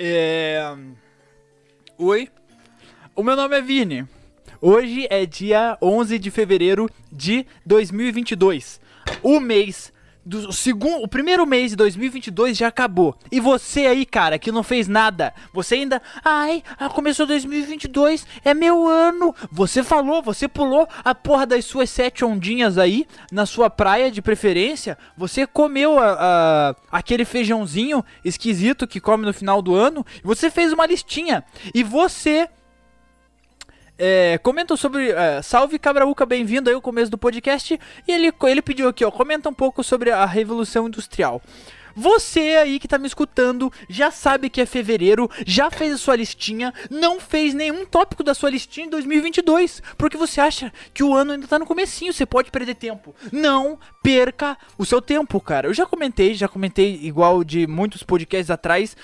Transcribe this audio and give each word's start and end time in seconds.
É... 0.00 0.62
Oi, 1.98 2.28
o 3.16 3.22
meu 3.24 3.34
nome 3.34 3.58
é 3.58 3.60
Vini. 3.60 4.06
Hoje 4.60 5.08
é 5.10 5.26
dia 5.26 5.76
11 5.82 6.20
de 6.20 6.30
fevereiro 6.30 6.88
de 7.10 7.44
2022. 7.66 8.80
O 9.24 9.40
mês 9.40 9.92
do 10.28 10.52
segundo, 10.52 11.02
o 11.02 11.08
primeiro 11.08 11.46
mês 11.46 11.70
de 11.70 11.76
2022 11.76 12.58
já 12.58 12.68
acabou. 12.68 13.16
E 13.32 13.40
você 13.40 13.86
aí, 13.86 14.04
cara, 14.04 14.38
que 14.38 14.52
não 14.52 14.62
fez 14.62 14.86
nada, 14.86 15.32
você 15.54 15.76
ainda, 15.76 16.02
ai, 16.22 16.62
ah, 16.78 16.90
começou 16.90 17.26
2022, 17.26 18.26
é 18.44 18.52
meu 18.52 18.86
ano. 18.86 19.34
Você 19.50 19.82
falou, 19.82 20.22
você 20.22 20.46
pulou 20.46 20.86
a 21.02 21.14
porra 21.14 21.46
das 21.46 21.64
suas 21.64 21.88
sete 21.88 22.24
ondinhas 22.24 22.76
aí 22.76 23.06
na 23.32 23.46
sua 23.46 23.70
praia 23.70 24.10
de 24.10 24.20
preferência. 24.20 24.98
Você 25.16 25.46
comeu 25.46 25.98
a, 25.98 26.12
a, 26.92 26.98
aquele 26.98 27.24
feijãozinho 27.24 28.04
esquisito 28.22 28.86
que 28.86 29.00
come 29.00 29.24
no 29.24 29.32
final 29.32 29.62
do 29.62 29.74
ano. 29.74 30.04
Você 30.22 30.50
fez 30.50 30.74
uma 30.74 30.86
listinha 30.86 31.42
e 31.74 31.82
você 31.82 32.48
é, 33.98 34.40
sobre. 34.76 35.10
É, 35.10 35.42
salve 35.42 35.78
Cabraúca, 35.78 36.24
bem-vindo 36.24 36.70
aí 36.70 36.74
ao 36.74 36.80
começo 36.80 37.10
do 37.10 37.18
podcast. 37.18 37.78
E 38.06 38.12
ele, 38.12 38.32
ele 38.44 38.62
pediu 38.62 38.88
aqui, 38.88 39.04
ó, 39.04 39.10
comenta 39.10 39.48
um 39.48 39.54
pouco 39.54 39.82
sobre 39.82 40.10
a 40.10 40.24
Revolução 40.24 40.86
Industrial. 40.86 41.42
Você 41.96 42.56
aí 42.62 42.78
que 42.78 42.86
tá 42.86 42.96
me 42.96 43.08
escutando 43.08 43.72
já 43.88 44.12
sabe 44.12 44.48
que 44.48 44.60
é 44.60 44.66
fevereiro, 44.66 45.28
já 45.44 45.68
fez 45.68 45.92
a 45.92 45.98
sua 45.98 46.14
listinha, 46.14 46.72
não 46.88 47.18
fez 47.18 47.52
nenhum 47.54 47.84
tópico 47.84 48.22
da 48.22 48.34
sua 48.34 48.50
listinha 48.50 48.86
em 48.86 48.90
2022, 48.90 49.82
porque 49.96 50.16
você 50.16 50.40
acha 50.40 50.72
que 50.94 51.02
o 51.02 51.12
ano 51.12 51.32
ainda 51.32 51.48
tá 51.48 51.58
no 51.58 51.66
comecinho, 51.66 52.12
você 52.12 52.24
pode 52.24 52.52
perder 52.52 52.76
tempo. 52.76 53.16
Não 53.32 53.80
perca 54.00 54.56
o 54.78 54.86
seu 54.86 55.02
tempo, 55.02 55.40
cara. 55.40 55.66
Eu 55.66 55.74
já 55.74 55.84
comentei, 55.84 56.34
já 56.34 56.46
comentei 56.46 57.00
igual 57.02 57.42
de 57.42 57.66
muitos 57.66 58.04
podcasts 58.04 58.50
atrás. 58.50 58.96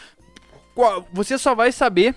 Você 1.12 1.37
só 1.37 1.53
vai 1.53 1.72
saber 1.72 2.15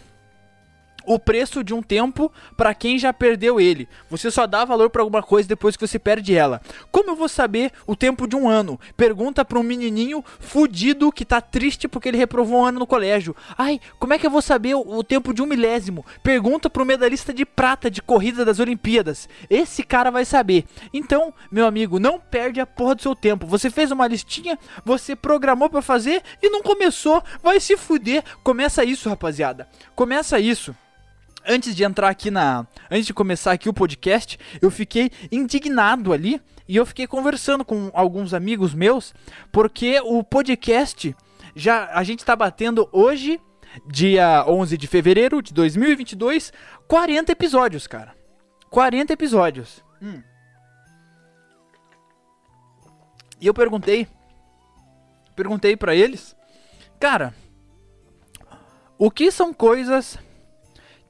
o 1.07 1.17
preço 1.17 1.63
de 1.63 1.73
um 1.73 1.81
tempo 1.81 2.29
para 2.57 2.75
quem 2.75 2.99
já 2.99 3.13
perdeu 3.13 3.61
ele. 3.61 3.87
Você 4.09 4.29
só 4.29 4.45
dá 4.45 4.65
valor 4.65 4.89
para 4.89 5.01
alguma 5.01 5.23
coisa 5.23 5.47
depois 5.47 5.77
que 5.77 5.87
você 5.87 5.97
perde 5.97 6.35
ela. 6.35 6.61
Como 6.91 7.11
eu 7.11 7.15
vou 7.15 7.29
saber 7.29 7.71
o 7.87 7.95
tempo 7.95 8.27
de 8.27 8.35
um 8.35 8.47
ano? 8.47 8.77
Pergunta 8.97 9.45
para 9.45 9.57
um 9.57 9.63
menininho 9.63 10.23
fudido 10.39 11.11
que 11.11 11.23
tá 11.23 11.39
triste 11.39 11.87
porque 11.87 12.09
ele 12.09 12.17
reprovou 12.17 12.59
um 12.59 12.65
ano 12.65 12.79
no 12.79 12.85
colégio. 12.85 13.33
Ai, 13.57 13.79
como 13.97 14.13
é 14.13 14.19
que 14.19 14.27
eu 14.27 14.31
vou 14.31 14.41
saber 14.41 14.75
o, 14.75 14.81
o 14.81 15.03
tempo 15.03 15.33
de 15.33 15.41
um 15.41 15.45
milésimo? 15.45 16.05
Pergunta 16.21 16.69
para 16.69 16.83
o 16.83 16.85
medalhista 16.85 17.33
de 17.33 17.45
prata 17.45 17.89
de 17.89 18.01
corrida 18.01 18.43
das 18.43 18.59
Olimpíadas. 18.59 19.29
Esse 19.49 19.83
cara 19.83 20.11
vai 20.11 20.25
saber. 20.25 20.65
Então, 20.93 21.33
meu 21.49 21.65
amigo, 21.65 21.99
não 21.99 22.19
perde 22.19 22.59
a 22.59 22.65
porra 22.65 22.95
do 22.95 23.01
seu 23.01 23.15
tempo. 23.15 23.47
Você 23.47 23.69
fez 23.69 23.91
uma 23.91 24.07
listinha, 24.07 24.59
você 24.83 25.15
programou 25.15 25.69
para 25.69 25.81
fazer 25.81 26.21
e 26.41 26.49
não 26.49 26.61
começou, 26.61 27.23
vai 27.41 27.61
se 27.61 27.77
fuder. 27.77 28.25
Começa 28.43 28.83
isso, 28.83 29.07
rapaziada. 29.07 29.69
Começa 29.95 30.37
isso 30.37 30.75
antes 31.47 31.75
de 31.75 31.83
entrar 31.83 32.09
aqui 32.09 32.29
na. 32.29 32.67
Antes 32.91 33.05
de 33.05 33.13
começar 33.13 33.53
aqui 33.53 33.69
o 33.69 33.73
podcast, 33.73 34.37
eu 34.61 34.69
fiquei 34.69 35.09
indignado 35.31 36.11
ali 36.13 36.41
e 36.67 36.75
eu 36.75 36.85
fiquei 36.85 37.07
conversando 37.07 37.63
com 37.63 37.89
alguns 37.93 38.33
amigos 38.33 38.73
meus, 38.73 39.13
porque 39.51 39.99
o 40.03 40.23
podcast 40.23 41.15
já. 41.55 41.89
A 41.93 42.03
gente 42.03 42.25
tá 42.25 42.35
batendo 42.35 42.87
hoje, 42.91 43.39
dia 43.87 44.45
11 44.47 44.77
de 44.77 44.87
fevereiro 44.87 45.41
de 45.41 45.53
2022, 45.53 46.51
40 46.87 47.31
episódios, 47.31 47.87
cara. 47.87 48.15
40 48.69 49.13
episódios. 49.13 49.83
Hum. 50.01 50.21
E 53.39 53.47
eu 53.47 53.53
perguntei. 53.53 54.07
Perguntei 55.35 55.77
para 55.77 55.95
eles, 55.95 56.35
cara, 56.99 57.31
o 58.97 59.11
que 59.11 59.29
são 59.29 59.53
coisas 59.53 60.17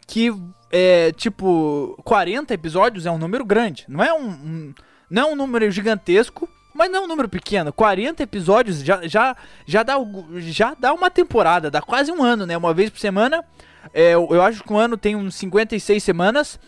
que 0.07 0.33
é 0.71 1.11
tipo 1.11 1.99
40 2.03 2.53
episódios 2.53 3.05
é 3.05 3.11
um 3.11 3.17
número 3.17 3.45
grande, 3.45 3.85
não 3.87 4.03
é 4.03 4.13
um, 4.13 4.29
um 4.29 4.73
não 5.09 5.21
é 5.21 5.31
um 5.33 5.35
número 5.35 5.69
gigantesco, 5.71 6.49
mas 6.73 6.91
não 6.91 6.99
é 6.99 7.01
um 7.03 7.07
número 7.07 7.27
pequeno. 7.27 7.73
40 7.73 8.21
episódios 8.21 8.79
já, 8.83 9.07
já, 9.07 9.35
já, 9.65 9.83
dá, 9.83 9.95
já 10.37 10.75
dá 10.77 10.93
uma 10.93 11.09
temporada, 11.09 11.71
dá 11.71 11.81
quase 11.81 12.11
um 12.11 12.21
ano, 12.21 12.45
né? 12.45 12.55
Uma 12.55 12.73
vez 12.73 12.89
por 12.89 12.99
semana. 12.99 13.43
É, 13.93 14.13
eu 14.13 14.41
acho 14.41 14.63
que 14.63 14.71
um 14.73 14.77
ano 14.77 14.97
tem 14.97 15.15
uns 15.15 15.35
56 15.35 16.03
semanas. 16.03 16.59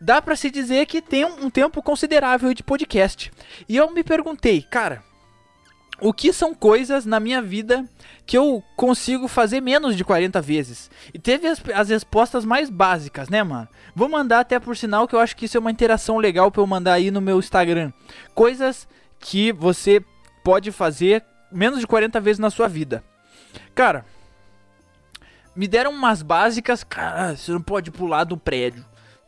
Dá 0.00 0.20
para 0.20 0.36
se 0.36 0.50
dizer 0.50 0.86
que 0.86 1.00
tem 1.00 1.24
um, 1.24 1.46
um 1.46 1.50
tempo 1.50 1.82
considerável 1.82 2.52
de 2.52 2.62
podcast. 2.62 3.32
E 3.68 3.76
eu 3.76 3.90
me 3.90 4.02
perguntei, 4.02 4.60
cara, 4.60 5.02
o 6.00 6.12
que 6.12 6.32
são 6.32 6.54
coisas 6.54 7.06
na 7.06 7.20
minha 7.20 7.40
vida 7.40 7.84
que 8.26 8.36
eu 8.36 8.62
consigo 8.76 9.28
fazer 9.28 9.60
menos 9.60 9.96
de 9.96 10.04
40 10.04 10.40
vezes? 10.40 10.90
E 11.12 11.18
teve 11.18 11.46
as, 11.46 11.62
as, 11.74 11.88
respostas 11.88 12.44
mais 12.44 12.70
básicas, 12.70 13.28
né, 13.28 13.42
mano? 13.42 13.68
Vou 13.94 14.08
mandar 14.08 14.40
até 14.40 14.58
por 14.58 14.76
sinal 14.76 15.06
que 15.06 15.14
eu 15.14 15.20
acho 15.20 15.36
que 15.36 15.44
isso 15.44 15.56
é 15.56 15.60
uma 15.60 15.70
interação 15.70 16.18
legal 16.18 16.50
para 16.50 16.62
eu 16.62 16.66
mandar 16.66 16.94
aí 16.94 17.10
no 17.10 17.20
meu 17.20 17.38
Instagram. 17.38 17.92
Coisas 18.34 18.88
que 19.20 19.52
você 19.52 20.02
pode 20.42 20.70
fazer 20.72 21.24
menos 21.50 21.80
de 21.80 21.86
40 21.86 22.20
vezes 22.20 22.38
na 22.38 22.50
sua 22.50 22.68
vida. 22.68 23.02
Cara, 23.74 24.04
me 25.54 25.68
deram 25.68 25.92
umas 25.92 26.22
básicas, 26.22 26.82
cara, 26.82 27.36
você 27.36 27.52
não 27.52 27.62
pode 27.62 27.90
pular 27.90 28.24
do 28.24 28.36
prédio. 28.36 28.84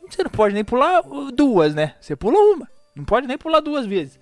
Você 0.08 0.22
não 0.22 0.30
pode 0.30 0.54
nem 0.54 0.64
pular 0.64 1.02
duas, 1.34 1.74
né? 1.74 1.94
Você 2.00 2.14
pula 2.14 2.38
uma. 2.38 2.68
Não 2.94 3.04
pode 3.04 3.26
nem 3.26 3.36
pular 3.36 3.60
duas 3.60 3.86
vezes. 3.86 4.18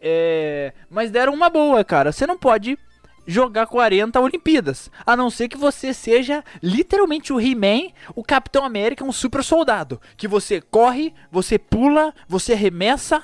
É, 0.00 0.72
mas 0.90 1.10
deram 1.10 1.32
uma 1.32 1.48
boa, 1.48 1.84
cara. 1.84 2.12
Você 2.12 2.26
não 2.26 2.38
pode 2.38 2.78
jogar 3.26 3.66
40 3.66 4.20
Olimpíadas. 4.20 4.90
A 5.04 5.16
não 5.16 5.30
ser 5.30 5.48
que 5.48 5.56
você 5.56 5.92
seja 5.94 6.44
literalmente 6.62 7.32
o 7.32 7.40
He-Man, 7.40 7.90
o 8.14 8.22
Capitão 8.22 8.64
América, 8.64 9.04
um 9.04 9.12
super 9.12 9.42
soldado. 9.42 10.00
Que 10.16 10.28
você 10.28 10.60
corre, 10.60 11.14
você 11.30 11.58
pula, 11.58 12.14
você 12.28 12.52
arremessa 12.52 13.22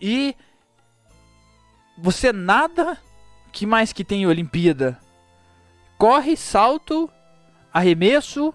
e. 0.00 0.34
Você 1.98 2.32
nada. 2.32 2.98
Que 3.52 3.66
mais 3.66 3.92
que 3.92 4.04
tem 4.04 4.26
Olimpíada? 4.26 4.98
Corre, 5.98 6.36
salto, 6.36 7.10
arremesso. 7.72 8.54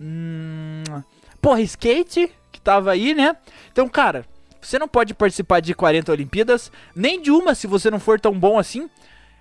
Hum, 0.00 0.82
porra, 1.40 1.60
skate, 1.60 2.32
que 2.50 2.60
tava 2.60 2.90
aí, 2.90 3.14
né? 3.14 3.36
Então, 3.70 3.86
cara, 3.88 4.26
você 4.64 4.78
não 4.78 4.88
pode 4.88 5.14
participar 5.14 5.60
de 5.60 5.74
40 5.74 6.10
Olimpíadas, 6.10 6.72
nem 6.94 7.20
de 7.20 7.30
uma 7.30 7.54
se 7.54 7.66
você 7.66 7.90
não 7.90 8.00
for 8.00 8.18
tão 8.18 8.38
bom 8.38 8.58
assim. 8.58 8.88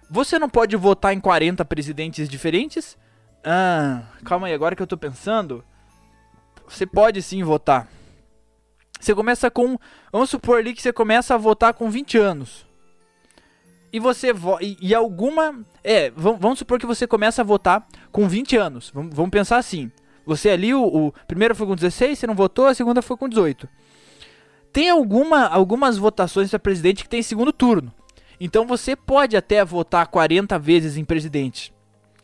Você 0.09 0.37
não 0.37 0.49
pode 0.49 0.75
votar 0.75 1.13
em 1.13 1.19
40 1.19 1.63
presidentes 1.65 2.27
diferentes. 2.27 2.97
Ah, 3.43 4.03
calma 4.23 4.47
aí, 4.47 4.53
agora 4.53 4.75
que 4.75 4.81
eu 4.81 4.87
tô 4.87 4.97
pensando. 4.97 5.63
Você 6.67 6.85
pode 6.85 7.21
sim 7.21 7.43
votar. 7.43 7.87
Você 8.99 9.15
começa 9.15 9.49
com. 9.49 9.77
Vamos 10.11 10.29
supor 10.29 10.59
ali 10.59 10.73
que 10.73 10.81
você 10.81 10.93
começa 10.93 11.33
a 11.33 11.37
votar 11.37 11.73
com 11.73 11.89
20 11.89 12.17
anos. 12.17 12.65
E 13.91 13.99
você 13.99 14.31
e, 14.61 14.77
e 14.81 14.95
alguma. 14.95 15.63
É, 15.83 16.09
vamos 16.11 16.59
supor 16.59 16.79
que 16.79 16.85
você 16.85 17.05
começa 17.05 17.41
a 17.41 17.45
votar 17.45 17.85
com 18.11 18.27
20 18.27 18.55
anos. 18.57 18.91
Vamos, 18.93 19.15
vamos 19.15 19.31
pensar 19.31 19.57
assim. 19.57 19.91
Você 20.25 20.49
ali, 20.49 20.73
o, 20.73 20.83
o 20.83 21.13
primeiro 21.27 21.53
foi 21.53 21.67
com 21.67 21.75
16, 21.75 22.17
você 22.17 22.27
não 22.27 22.35
votou, 22.35 22.67
a 22.67 22.73
segunda 22.73 23.01
foi 23.01 23.17
com 23.17 23.27
18. 23.27 23.67
Tem 24.73 24.89
alguma, 24.89 25.45
algumas 25.45 25.97
votações 25.97 26.49
para 26.49 26.57
presidente 26.57 27.03
que 27.03 27.09
tem 27.09 27.21
segundo 27.21 27.53
turno. 27.53 27.93
Então 28.39 28.65
você 28.65 28.95
pode 28.95 29.37
até 29.37 29.63
votar 29.63 30.07
40 30.07 30.57
vezes 30.57 30.97
em 30.97 31.05
presidente. 31.05 31.71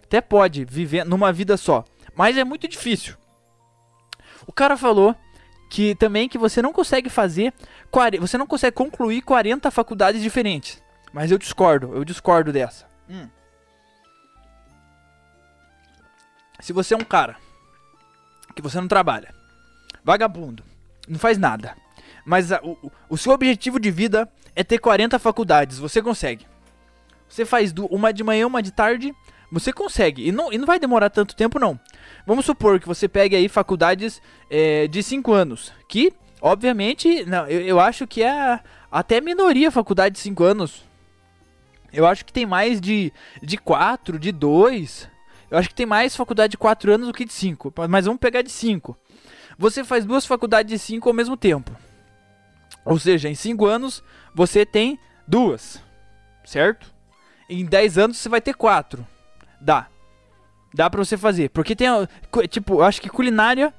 Até 0.03 0.19
pode, 0.19 0.65
viver 0.65 1.05
numa 1.05 1.31
vida 1.31 1.55
só. 1.55 1.85
Mas 2.15 2.35
é 2.35 2.43
muito 2.43 2.67
difícil. 2.67 3.15
O 4.47 4.51
cara 4.51 4.75
falou 4.75 5.15
que 5.69 5.93
também 5.93 6.27
que 6.27 6.39
você 6.39 6.59
não 6.59 6.73
consegue 6.73 7.07
fazer. 7.07 7.53
Você 8.19 8.37
não 8.37 8.47
consegue 8.47 8.75
concluir 8.75 9.21
40 9.21 9.69
faculdades 9.69 10.21
diferentes. 10.21 10.81
Mas 11.13 11.29
eu 11.29 11.37
discordo, 11.37 11.93
eu 11.93 12.03
discordo 12.03 12.51
dessa. 12.51 12.87
Hum. 13.07 13.27
Se 16.59 16.73
você 16.73 16.95
é 16.95 16.97
um 16.97 17.05
cara 17.05 17.37
que 18.55 18.61
você 18.61 18.81
não 18.81 18.87
trabalha, 18.87 19.33
vagabundo, 20.03 20.63
não 21.07 21.17
faz 21.17 21.37
nada, 21.37 21.75
mas 22.29 22.51
a, 22.51 22.61
o, 22.61 22.91
o 23.09 23.17
seu 23.17 23.31
objetivo 23.33 23.79
de 23.79 23.89
vida 23.89 24.31
é 24.55 24.63
ter 24.63 24.77
40 24.77 25.17
faculdades. 25.17 25.79
Você 25.79 25.99
consegue. 25.99 26.45
Você 27.27 27.43
faz 27.43 27.73
uma 27.89 28.13
de 28.13 28.23
manhã, 28.23 28.45
uma 28.45 28.61
de 28.61 28.71
tarde. 28.71 29.15
Você 29.51 29.73
consegue. 29.73 30.27
E 30.27 30.31
não, 30.31 30.53
e 30.53 30.57
não 30.59 30.67
vai 30.67 30.77
demorar 30.77 31.09
tanto 31.09 31.35
tempo, 31.35 31.57
não. 31.57 31.79
Vamos 32.27 32.45
supor 32.45 32.79
que 32.79 32.87
você 32.87 33.07
pegue 33.07 33.35
aí 33.35 33.49
faculdades 33.49 34.21
é, 34.47 34.87
de 34.87 35.01
5 35.01 35.33
anos. 35.33 35.73
Que, 35.87 36.13
obviamente, 36.39 37.25
não, 37.25 37.47
eu, 37.47 37.61
eu 37.61 37.79
acho 37.79 38.05
que 38.05 38.21
é 38.21 38.59
até 38.91 39.19
minoria 39.19 39.71
faculdade 39.71 40.13
de 40.13 40.19
5 40.19 40.43
anos. 40.43 40.83
Eu 41.91 42.05
acho 42.05 42.23
que 42.23 42.31
tem 42.31 42.45
mais 42.45 42.79
de 42.79 43.11
4, 43.11 43.47
de, 43.47 43.57
quatro, 43.57 44.19
de 44.19 44.31
2. 44.31 45.09
Eu 45.49 45.57
acho 45.57 45.69
que 45.69 45.75
tem 45.75 45.87
mais 45.87 46.15
faculdade 46.15 46.51
de 46.51 46.57
4 46.59 46.93
anos 46.93 47.07
do 47.07 47.13
que 47.13 47.25
de 47.25 47.33
5. 47.33 47.73
Mas 47.89 48.05
vamos 48.05 48.19
pegar 48.19 48.43
de 48.43 48.51
5. 48.51 48.95
Você 49.57 49.83
faz 49.83 50.05
duas 50.05 50.27
faculdades 50.27 50.71
de 50.71 50.77
5 50.77 51.09
ao 51.09 51.15
mesmo 51.15 51.35
tempo. 51.35 51.88
Ou 52.89 52.97
seja, 52.97 53.29
em 53.29 53.35
5 53.35 53.65
anos 53.67 54.03
você 54.33 54.65
tem 54.65 54.99
duas, 55.27 55.81
certo? 56.43 56.91
Em 57.47 57.63
10 57.63 57.97
anos 57.99 58.17
você 58.17 58.27
vai 58.27 58.41
ter 58.41 58.55
quatro. 58.55 59.05
Dá. 59.61 59.87
Dá 60.73 60.89
pra 60.89 61.03
você 61.03 61.15
fazer. 61.15 61.49
Porque 61.49 61.75
tem, 61.75 61.87
tipo, 62.49 62.81
acho 62.81 62.99
que 63.01 63.09
culinária 63.09 63.73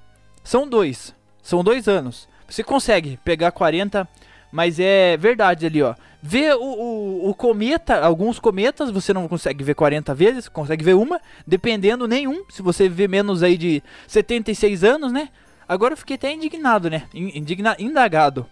são 0.45 0.69
dois. 0.69 1.15
São 1.43 1.65
dois 1.65 1.89
anos. 1.89 2.29
Você 2.49 2.63
consegue 2.63 3.19
pegar 3.25 3.51
40, 3.51 4.09
mas 4.53 4.79
é 4.79 5.17
verdade 5.17 5.67
ali, 5.67 5.83
ó. 5.83 5.95
Ver 6.23 6.55
o, 6.55 6.63
o, 6.63 7.31
o, 7.31 7.35
cometa, 7.35 8.05
alguns 8.05 8.39
cometas 8.39 8.91
você 8.91 9.13
não 9.13 9.27
consegue 9.27 9.65
ver 9.65 9.75
40 9.75 10.15
vezes, 10.15 10.49
consegue 10.49 10.85
ver 10.85 10.95
uma, 10.95 11.21
dependendo 11.47 12.07
nenhum. 12.07 12.45
Se 12.49 12.61
você 12.63 12.89
vê 12.89 13.09
menos 13.09 13.43
aí 13.43 13.57
de 13.57 13.83
76 14.07 14.85
anos, 14.85 15.13
né? 15.13 15.31
Agora 15.67 15.95
eu 15.95 15.97
fiquei 15.97 16.17
até 16.17 16.33
indignado, 16.33 16.91
né? 16.91 17.05
Indigna, 17.15 17.75
indagado. 17.79 18.47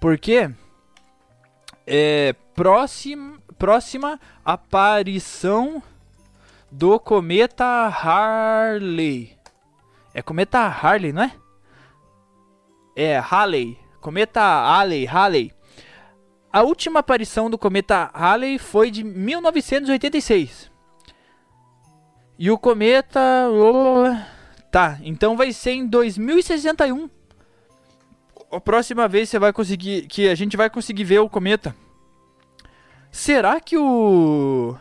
Porque 0.00 0.50
é 1.86 2.34
próxima, 2.54 3.38
próxima 3.58 4.20
aparição 4.44 5.82
do 6.70 6.98
cometa 6.98 7.64
Harley. 7.64 9.36
É 10.12 10.22
cometa 10.22 10.58
Harley, 10.60 11.12
não 11.12 11.22
é? 11.22 11.32
É 12.96 13.18
Halley. 13.18 13.78
Cometa 14.00 14.40
Halley, 14.40 15.04
Halley. 15.04 15.52
A 16.52 16.62
última 16.62 17.00
aparição 17.00 17.50
do 17.50 17.58
cometa 17.58 18.10
Halley 18.14 18.58
foi 18.58 18.90
de 18.90 19.02
1986. 19.02 20.70
E 22.38 22.50
o 22.50 22.58
cometa. 22.58 23.20
Tá, 24.70 24.98
então 25.02 25.36
vai 25.36 25.52
ser 25.52 25.72
em 25.72 25.86
2061. 25.86 27.08
A 28.54 28.60
próxima 28.60 29.08
vez 29.08 29.28
você 29.28 29.38
vai 29.38 29.52
conseguir. 29.52 30.06
Que 30.06 30.28
a 30.28 30.34
gente 30.34 30.56
vai 30.56 30.70
conseguir 30.70 31.04
ver 31.04 31.18
o 31.20 31.28
cometa. 31.28 31.76
Será 33.10 33.60
que 33.60 33.76
o. 33.76 34.74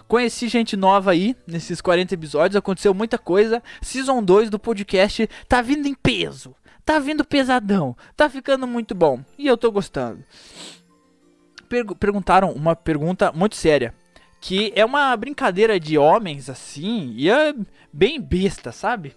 Conheci 0.08 0.48
gente 0.48 0.76
nova 0.76 1.10
aí 1.10 1.36
nesses 1.46 1.80
40 1.80 2.14
episódios, 2.14 2.56
aconteceu 2.56 2.94
muita 2.94 3.18
coisa. 3.18 3.62
Season 3.82 4.22
2 4.22 4.48
do 4.48 4.58
podcast 4.58 5.28
tá 5.46 5.60
vindo 5.60 5.86
em 5.86 5.94
peso. 5.94 6.54
Tá 6.84 6.98
vindo 6.98 7.24
pesadão. 7.24 7.96
Tá 8.16 8.30
ficando 8.30 8.66
muito 8.66 8.94
bom. 8.94 9.22
E 9.36 9.46
eu 9.46 9.56
tô 9.56 9.70
gostando 9.70 10.24
per 11.70 11.86
perguntaram 11.94 12.50
uma 12.50 12.74
pergunta 12.74 13.30
muito 13.32 13.54
séria. 13.54 13.94
Que 14.40 14.72
é 14.74 14.84
uma 14.84 15.16
brincadeira 15.16 15.78
de 15.78 15.96
homens, 15.96 16.50
assim, 16.50 17.12
e 17.14 17.30
é 17.30 17.54
bem 17.92 18.18
besta, 18.20 18.72
sabe? 18.72 19.14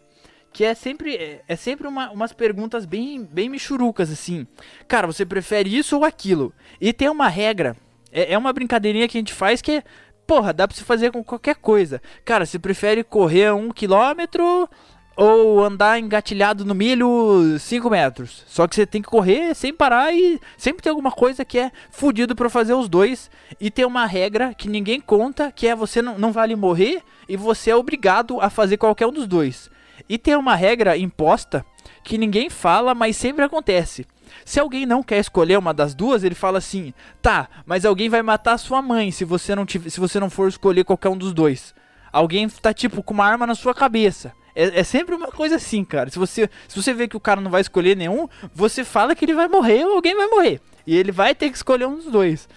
Que 0.51 0.65
é 0.65 0.75
sempre, 0.75 1.41
é 1.47 1.55
sempre 1.55 1.87
uma, 1.87 2.11
umas 2.11 2.33
perguntas 2.33 2.85
bem, 2.85 3.23
bem 3.23 3.49
michurucas, 3.49 4.11
assim. 4.11 4.45
Cara, 4.85 5.07
você 5.07 5.25
prefere 5.25 5.75
isso 5.75 5.95
ou 5.95 6.03
aquilo? 6.03 6.53
E 6.79 6.91
tem 6.91 7.09
uma 7.09 7.29
regra, 7.29 7.75
é, 8.13 8.33
é 8.33 8.37
uma 8.37 8.53
brincadeirinha 8.53 9.07
que 9.07 9.17
a 9.17 9.21
gente 9.21 9.33
faz 9.33 9.61
que 9.61 9.71
é, 9.73 9.83
porra, 10.27 10.53
dá 10.53 10.67
pra 10.67 10.77
você 10.77 10.83
fazer 10.83 11.11
com 11.11 11.23
qualquer 11.23 11.55
coisa. 11.55 12.01
Cara, 12.23 12.45
você 12.45 12.59
prefere 12.59 13.03
correr 13.03 13.51
um 13.53 13.71
quilômetro 13.71 14.69
ou 15.15 15.63
andar 15.63 15.99
engatilhado 15.99 16.65
no 16.65 16.73
milho 16.73 17.57
5 17.59 17.89
metros. 17.89 18.43
Só 18.47 18.67
que 18.67 18.75
você 18.75 18.85
tem 18.85 19.01
que 19.01 19.09
correr 19.09 19.53
sem 19.53 19.73
parar 19.73 20.13
e 20.13 20.39
sempre 20.57 20.81
tem 20.81 20.89
alguma 20.89 21.11
coisa 21.11 21.45
que 21.45 21.59
é 21.59 21.71
fudido 21.91 22.35
para 22.35 22.49
fazer 22.49 22.73
os 22.73 22.87
dois. 22.87 23.29
E 23.59 23.69
tem 23.69 23.85
uma 23.85 24.05
regra 24.05 24.53
que 24.53 24.69
ninguém 24.69 24.99
conta, 24.99 25.51
que 25.51 25.67
é 25.67 25.75
você 25.75 26.01
não, 26.01 26.17
não 26.17 26.31
vale 26.31 26.55
morrer 26.55 27.03
e 27.27 27.37
você 27.37 27.71
é 27.71 27.75
obrigado 27.75 28.39
a 28.41 28.49
fazer 28.49 28.77
qualquer 28.77 29.07
um 29.07 29.11
dos 29.11 29.27
dois. 29.27 29.69
E 30.09 30.17
tem 30.17 30.35
uma 30.35 30.55
regra 30.55 30.97
imposta 30.97 31.65
que 32.03 32.17
ninguém 32.17 32.49
fala, 32.49 32.93
mas 32.93 33.15
sempre 33.15 33.45
acontece. 33.45 34.05
Se 34.45 34.59
alguém 34.59 34.85
não 34.85 35.03
quer 35.03 35.19
escolher 35.19 35.57
uma 35.57 35.73
das 35.73 35.93
duas, 35.93 36.23
ele 36.23 36.35
fala 36.35 36.57
assim: 36.57 36.93
"Tá, 37.21 37.47
mas 37.65 37.85
alguém 37.85 38.09
vai 38.09 38.21
matar 38.21 38.57
sua 38.57 38.81
mãe 38.81 39.11
se 39.11 39.25
você 39.25 39.55
não 39.55 39.65
tiver, 39.65 39.89
se 39.89 39.99
você 39.99 40.19
não 40.19 40.29
for 40.29 40.47
escolher 40.47 40.83
qualquer 40.83 41.09
um 41.09 41.17
dos 41.17 41.33
dois". 41.33 41.73
Alguém 42.11 42.47
tá 42.47 42.73
tipo 42.73 43.01
com 43.01 43.13
uma 43.13 43.25
arma 43.25 43.47
na 43.47 43.55
sua 43.55 43.73
cabeça. 43.73 44.33
É, 44.55 44.79
é, 44.79 44.83
sempre 44.83 45.15
uma 45.15 45.31
coisa 45.31 45.55
assim, 45.55 45.83
cara. 45.83 46.09
Se 46.09 46.19
você, 46.19 46.49
se 46.67 46.81
você 46.81 46.93
vê 46.93 47.07
que 47.07 47.17
o 47.17 47.19
cara 47.19 47.41
não 47.41 47.49
vai 47.49 47.61
escolher 47.61 47.97
nenhum, 47.97 48.27
você 48.53 48.83
fala 48.83 49.15
que 49.15 49.25
ele 49.25 49.33
vai 49.33 49.47
morrer 49.47 49.83
ou 49.85 49.95
alguém 49.95 50.15
vai 50.15 50.27
morrer. 50.27 50.61
E 50.85 50.95
ele 50.95 51.11
vai 51.11 51.33
ter 51.33 51.49
que 51.49 51.55
escolher 51.55 51.87
um 51.87 51.95
dos 51.95 52.05
dois. 52.05 52.47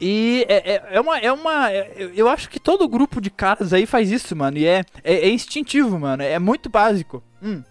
E 0.00 0.44
é, 0.48 0.74
é, 0.74 0.82
é 0.96 1.00
uma. 1.00 1.18
É 1.18 1.32
uma 1.32 1.70
é, 1.70 2.10
eu 2.14 2.28
acho 2.28 2.48
que 2.48 2.58
todo 2.58 2.88
grupo 2.88 3.20
de 3.20 3.30
caras 3.30 3.72
aí 3.72 3.86
faz 3.86 4.10
isso, 4.10 4.34
mano. 4.34 4.58
E 4.58 4.66
é, 4.66 4.84
é, 5.04 5.14
é 5.14 5.30
instintivo, 5.30 5.98
mano. 5.98 6.22
É 6.22 6.38
muito 6.38 6.68
básico. 6.68 7.22
Hum. 7.40 7.62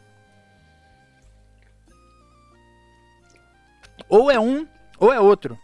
Ou 4.12 4.30
é 4.30 4.38
um, 4.38 4.68
ou 5.00 5.13
é 5.13 5.22
outro. 5.22 5.58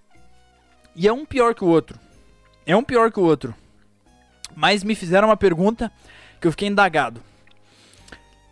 E 0.96 1.06
é 1.06 1.12
um 1.12 1.26
pior 1.26 1.54
que 1.54 1.66
o 1.66 1.68
outro. 1.68 2.00
É 2.66 2.74
um 2.78 2.84
pior 2.84 3.12
que 3.12 3.20
o 3.20 3.24
outro. 3.24 3.54
Mas 4.56 4.86
me 4.86 4.96
fizeram 4.96 5.28
uma 5.28 5.36
pergunta 5.36 5.92
que 6.40 6.48
eu 6.48 6.52
fiquei 6.52 6.70
indagado. 6.70 7.22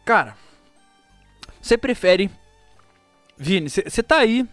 Cara, 0.03 0.35
você 1.61 1.77
prefere. 1.77 2.29
Vini, 3.37 3.69
você 3.69 4.03
tá 4.03 4.17
aí. 4.17 4.45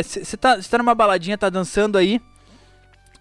Você 0.00 0.36
é, 0.36 0.38
tá, 0.38 0.56
tá 0.58 0.78
numa 0.78 0.94
baladinha, 0.94 1.36
tá 1.36 1.50
dançando 1.50 1.98
aí. 1.98 2.22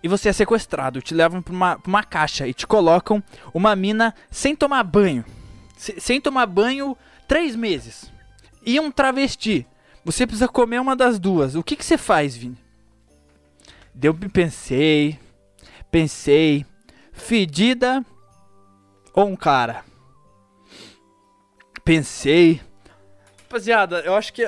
E 0.03 0.07
você 0.07 0.29
é 0.29 0.33
sequestrado. 0.33 1.01
Te 1.01 1.15
levam 1.15 1.41
pra 1.41 1.53
uma, 1.53 1.79
pra 1.79 1.89
uma 1.89 2.03
caixa 2.03 2.48
e 2.48 2.53
te 2.53 2.67
colocam 2.67 3.21
uma 3.51 3.75
mina 3.75 4.13
sem 4.29 4.55
tomar 4.55 4.83
banho. 4.83 5.25
sem 5.75 6.21
tomar 6.21 6.45
banho 6.45 6.95
três 7.27 7.55
meses. 7.55 8.12
E 8.63 8.79
um 8.79 8.91
travesti. 8.91 9.65
Você 10.03 10.25
precisa 10.25 10.48
comer 10.48 10.79
uma 10.79 10.96
das 10.96 11.20
duas. 11.20 11.55
O 11.55 11.63
que 11.63 11.75
você 11.75 11.98
faz, 11.98 12.36
Vini? 12.36 12.58
Deu, 13.93 14.13
pensei. 14.13 15.20
Pensei. 15.91 16.65
Fedida 17.12 18.03
ou 19.13 19.27
um 19.27 19.36
cara? 19.36 19.84
Pensei. 21.84 22.62
Rapaziada, 23.43 24.00
eu 24.00 24.15
acho 24.15 24.34
que. 24.34 24.43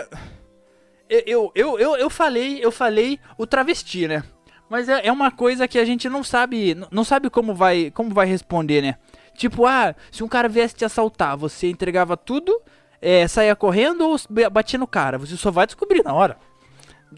Eu, 1.10 1.52
eu, 1.54 1.78
eu, 1.78 1.98
eu 1.98 2.10
falei, 2.10 2.64
eu 2.64 2.72
falei 2.72 3.20
o 3.38 3.46
travesti, 3.46 4.08
né? 4.08 4.24
Mas 4.70 4.90
é, 4.90 5.06
é 5.06 5.12
uma 5.12 5.30
coisa 5.30 5.68
que 5.68 5.78
a 5.78 5.86
gente 5.86 6.10
não 6.10 6.24
sabe. 6.24 6.76
Não 6.90 7.04
sabe 7.04 7.30
como 7.30 7.54
vai, 7.54 7.92
como 7.92 8.12
vai 8.12 8.26
responder, 8.26 8.82
né? 8.82 8.96
Tipo, 9.36 9.66
ah, 9.66 9.96
se 10.12 10.24
um 10.24 10.28
cara 10.28 10.48
viesse 10.48 10.76
te 10.76 10.86
assaltar, 10.86 11.36
você 11.38 11.68
entregava 11.68 12.16
tudo, 12.16 12.60
é, 13.04 13.28
saía 13.28 13.56
correndo 13.56 14.08
ou 14.08 14.18
batia 14.50 14.80
no 14.80 14.88
cara? 14.88 15.18
Você 15.18 15.36
só 15.36 15.52
vai 15.52 15.66
descobrir 15.66 16.02
na 16.04 16.14
hora. 16.14 16.38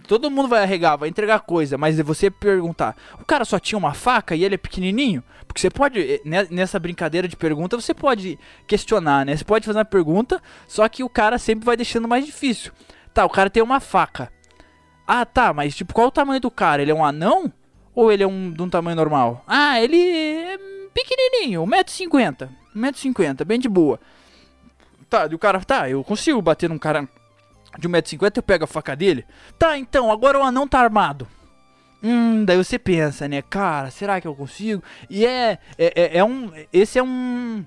Todo 0.08 0.30
mundo 0.30 0.50
vai 0.50 0.62
arregar, 0.62 0.98
vai 0.98 1.08
entregar 1.08 1.40
coisa, 1.40 1.78
mas 1.78 1.98
você 2.00 2.30
perguntar, 2.30 2.98
o 3.22 3.24
cara 3.24 3.46
só 3.46 3.58
tinha 3.58 3.78
uma 3.78 3.94
faca 3.94 4.36
e 4.36 4.44
ele 4.44 4.56
é 4.56 4.58
pequenininho? 4.58 5.24
Porque 5.48 5.62
você 5.62 5.70
pode, 5.70 6.00
eh, 6.02 6.22
nessa 6.50 6.78
brincadeira 6.80 7.28
de 7.28 7.38
pergunta, 7.38 7.80
você 7.80 7.94
pode 7.94 8.38
questionar, 8.68 9.26
né? 9.26 9.38
Você 9.38 9.46
pode 9.46 9.66
fazer 9.66 9.78
uma 9.78 9.86
pergunta, 9.86 10.42
só 10.68 10.86
que 10.90 11.02
o 11.04 11.08
cara 11.08 11.38
sempre 11.38 11.66
vai 11.66 11.78
deixando 11.78 12.10
mais 12.10 12.26
difícil. 12.26 12.74
Tá, 13.14 13.24
o 13.24 13.30
cara 13.30 13.50
tem 13.50 13.64
uma 13.64 13.80
faca. 13.80 14.30
Ah, 15.08 15.26
tá, 15.26 15.54
mas 15.54 15.76
tipo, 15.76 15.94
qual 15.94 16.08
o 16.08 16.12
tamanho 16.12 16.42
do 16.42 16.52
cara? 16.52 16.82
Ele 16.82 16.92
é 16.92 16.96
um 16.96 17.06
anão? 17.06 17.54
Ou 17.94 18.12
ele 18.12 18.24
é 18.24 18.28
um 18.28 18.52
de 18.52 18.62
um 18.62 18.70
tamanho 18.70 18.98
normal? 18.98 19.46
Ah, 19.48 19.80
ele 19.80 19.98
é 19.98 20.58
pequenininho, 20.94 21.64
1,50m. 21.64 22.50
1,50m, 22.76 23.46
bem 23.46 23.60
de 23.60 23.70
boa. 23.70 24.00
Tá, 25.10 25.28
e 25.30 25.36
o 25.36 25.40
cara, 25.40 25.60
tá, 25.62 25.90
eu 25.90 26.04
consigo 26.04 26.42
bater 26.42 26.70
num 26.70 26.80
cara 26.80 27.08
de 27.78 27.88
1,50m, 27.88 28.38
eu 28.38 28.44
pego 28.44 28.64
a 28.64 28.68
faca 28.68 28.96
dele. 28.96 29.26
Tá, 29.58 29.78
então, 29.78 30.12
agora 30.12 30.40
o 30.40 30.44
anão 30.44 30.68
tá 30.68 30.80
armado. 30.80 31.28
Hum, 32.04 32.46
daí 32.46 32.58
você 32.58 32.78
pensa, 32.78 33.28
né, 33.28 33.42
cara, 33.42 33.90
será 33.90 34.22
que 34.22 34.28
eu 34.28 34.36
consigo? 34.36 34.84
E 35.10 35.26
é, 35.26 35.58
é, 35.78 35.94
é, 35.96 36.18
é 36.18 36.24
um, 36.24 36.52
esse 36.72 37.00
é 37.00 37.04
um, 37.04 37.66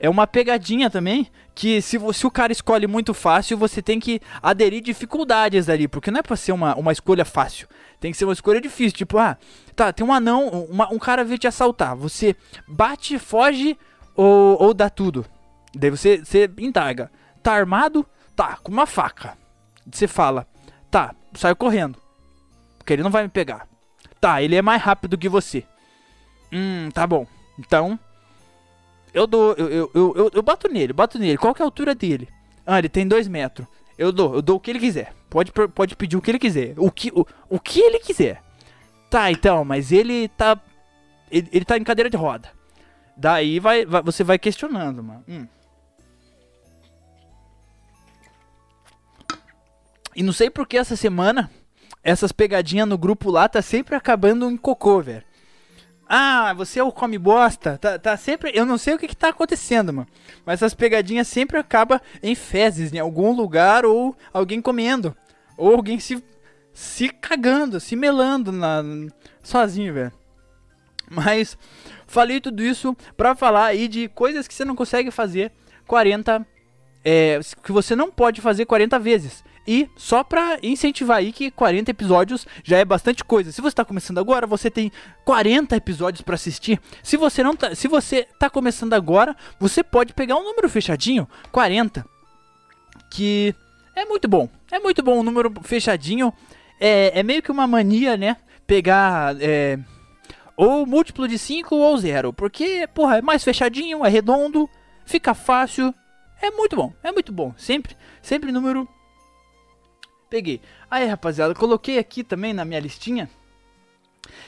é 0.00 0.08
uma 0.08 0.26
pegadinha 0.26 0.90
também, 0.90 1.28
que 1.54 1.80
se, 1.82 1.98
se 2.12 2.26
o 2.26 2.30
cara 2.30 2.52
escolhe 2.52 2.86
muito 2.86 3.12
fácil, 3.14 3.56
você 3.56 3.82
tem 3.82 4.00
que 4.00 4.20
aderir 4.42 4.82
dificuldades 4.82 5.68
ali, 5.68 5.86
porque 5.86 6.10
não 6.10 6.20
é 6.20 6.22
pra 6.22 6.36
ser 6.36 6.52
uma, 6.52 6.74
uma 6.74 6.92
escolha 6.92 7.24
fácil, 7.24 7.68
tem 8.00 8.10
que 8.10 8.18
ser 8.18 8.24
uma 8.24 8.32
escolha 8.32 8.60
difícil, 8.60 8.96
tipo, 8.96 9.18
ah, 9.18 9.36
tá, 9.76 9.92
tem 9.92 10.04
um 10.04 10.12
anão, 10.12 10.48
uma, 10.48 10.92
um 10.92 10.98
cara 10.98 11.24
veio 11.24 11.38
te 11.38 11.46
assaltar, 11.46 11.94
você 11.94 12.34
bate, 12.66 13.18
foge 13.18 13.76
ou, 14.16 14.60
ou 14.60 14.74
dá 14.74 14.90
tudo? 14.90 15.24
Daí 15.74 15.90
você, 15.90 16.18
você 16.18 16.50
indaga, 16.58 17.10
tá 17.42 17.52
armado? 17.52 18.06
Tá, 18.34 18.56
com 18.62 18.72
uma 18.72 18.86
faca. 18.86 19.36
Você 19.90 20.06
fala, 20.06 20.46
tá, 20.90 21.14
sai 21.34 21.54
correndo, 21.54 21.98
porque 22.78 22.92
ele 22.92 23.02
não 23.02 23.10
vai 23.10 23.22
me 23.22 23.28
pegar. 23.28 23.66
Tá, 24.20 24.42
ele 24.42 24.56
é 24.56 24.62
mais 24.62 24.82
rápido 24.82 25.18
que 25.18 25.28
você. 25.28 25.64
Hum, 26.52 26.88
tá 26.92 27.06
bom, 27.06 27.26
então 27.58 27.98
eu 29.12 29.26
dou, 29.26 29.54
eu, 29.54 29.68
eu, 29.68 29.90
eu, 29.94 30.30
eu, 30.34 30.42
bato 30.42 30.68
nele, 30.68 30.92
bato 30.92 31.18
nele. 31.18 31.38
Qual 31.38 31.54
que 31.54 31.62
é 31.62 31.64
a 31.64 31.66
altura 31.66 31.94
dele? 31.94 32.28
Ah, 32.66 32.78
ele 32.78 32.88
tem 32.88 33.06
dois 33.06 33.26
metros. 33.26 33.66
Eu 33.96 34.12
dou, 34.12 34.34
eu 34.34 34.42
dou 34.42 34.56
o 34.56 34.60
que 34.60 34.70
ele 34.70 34.78
quiser. 34.78 35.12
Pode, 35.28 35.50
pode 35.52 35.96
pedir 35.96 36.16
o 36.16 36.22
que 36.22 36.30
ele 36.30 36.38
quiser. 36.38 36.74
O 36.76 36.90
que, 36.90 37.10
o, 37.14 37.26
o 37.48 37.58
que 37.58 37.80
ele 37.80 37.98
quiser. 37.98 38.42
Tá, 39.10 39.30
então, 39.30 39.64
mas 39.64 39.90
ele 39.90 40.28
tá. 40.28 40.60
Ele, 41.30 41.48
ele 41.52 41.64
tá 41.64 41.76
em 41.76 41.84
cadeira 41.84 42.08
de 42.10 42.16
roda. 42.16 42.50
Daí 43.16 43.58
vai, 43.58 43.84
vai 43.84 44.02
você 44.02 44.22
vai 44.22 44.38
questionando, 44.38 45.02
mano. 45.02 45.24
Hum. 45.28 45.46
E 50.18 50.22
não 50.24 50.32
sei 50.32 50.50
por 50.50 50.66
que 50.66 50.76
essa 50.76 50.96
semana, 50.96 51.48
essas 52.02 52.32
pegadinhas 52.32 52.88
no 52.88 52.98
grupo 52.98 53.30
lá 53.30 53.48
tá 53.48 53.62
sempre 53.62 53.94
acabando 53.94 54.50
em 54.50 54.56
cocô, 54.56 55.00
velho. 55.00 55.22
Ah, 56.08 56.52
você 56.54 56.80
é 56.80 56.82
o 56.82 56.90
come 56.90 57.16
bosta. 57.16 57.78
Tá, 57.78 58.00
tá 58.00 58.16
sempre. 58.16 58.50
Eu 58.52 58.66
não 58.66 58.76
sei 58.76 58.94
o 58.94 58.98
que, 58.98 59.06
que 59.06 59.14
tá 59.14 59.28
acontecendo, 59.28 59.92
mano. 59.92 60.08
Mas 60.44 60.54
essas 60.54 60.74
pegadinhas 60.74 61.28
sempre 61.28 61.56
acabam 61.56 62.00
em 62.20 62.34
fezes, 62.34 62.92
em 62.92 62.98
algum 62.98 63.32
lugar, 63.32 63.86
ou 63.86 64.16
alguém 64.32 64.60
comendo. 64.60 65.16
Ou 65.56 65.72
alguém 65.76 66.00
se. 66.00 66.20
se 66.72 67.10
cagando, 67.10 67.78
se 67.78 67.94
melando 67.94 68.50
na, 68.50 68.82
sozinho, 69.40 69.94
velho. 69.94 70.12
Mas 71.08 71.56
falei 72.08 72.40
tudo 72.40 72.60
isso 72.60 72.96
pra 73.16 73.36
falar 73.36 73.66
aí 73.66 73.86
de 73.86 74.08
coisas 74.08 74.48
que 74.48 74.54
você 74.54 74.64
não 74.64 74.74
consegue 74.74 75.12
fazer 75.12 75.52
40. 75.86 76.44
É, 77.04 77.38
que 77.62 77.70
você 77.70 77.94
não 77.94 78.10
pode 78.10 78.40
fazer 78.40 78.66
40 78.66 78.98
vezes. 78.98 79.44
E 79.70 79.86
só 79.98 80.24
pra 80.24 80.58
incentivar 80.62 81.18
aí 81.18 81.30
que 81.30 81.50
40 81.50 81.90
episódios 81.90 82.46
já 82.64 82.78
é 82.78 82.86
bastante 82.86 83.22
coisa. 83.22 83.52
Se 83.52 83.60
você 83.60 83.76
tá 83.76 83.84
começando 83.84 84.16
agora, 84.16 84.46
você 84.46 84.70
tem 84.70 84.90
40 85.26 85.76
episódios 85.76 86.22
para 86.22 86.36
assistir. 86.36 86.80
Se 87.02 87.18
você 87.18 87.42
não 87.42 87.54
tá, 87.54 87.74
se 87.74 87.86
você 87.86 88.26
tá 88.38 88.48
começando 88.48 88.94
agora, 88.94 89.36
você 89.60 89.84
pode 89.84 90.14
pegar 90.14 90.36
um 90.36 90.42
número 90.42 90.70
fechadinho, 90.70 91.28
40, 91.52 92.02
que 93.10 93.54
é 93.94 94.06
muito 94.06 94.26
bom. 94.26 94.48
É 94.72 94.78
muito 94.78 95.02
bom 95.02 95.20
um 95.20 95.22
número 95.22 95.52
fechadinho. 95.62 96.32
É, 96.80 97.20
é 97.20 97.22
meio 97.22 97.42
que 97.42 97.52
uma 97.52 97.66
mania, 97.66 98.16
né? 98.16 98.38
Pegar 98.66 99.36
é, 99.38 99.78
ou 100.56 100.86
múltiplo 100.86 101.28
de 101.28 101.38
5 101.38 101.76
ou 101.76 101.94
0, 101.94 102.32
porque, 102.32 102.88
porra, 102.94 103.18
é 103.18 103.20
mais 103.20 103.44
fechadinho, 103.44 104.02
é 104.02 104.08
redondo, 104.08 104.66
fica 105.04 105.34
fácil. 105.34 105.94
É 106.40 106.50
muito 106.50 106.74
bom, 106.74 106.90
é 107.02 107.12
muito 107.12 107.34
bom. 107.34 107.52
Sempre, 107.58 107.94
sempre 108.22 108.50
número 108.50 108.88
Peguei. 110.28 110.60
Aí, 110.90 111.06
rapaziada, 111.06 111.54
coloquei 111.54 111.98
aqui 111.98 112.22
também 112.22 112.52
na 112.52 112.64
minha 112.64 112.80
listinha. 112.80 113.28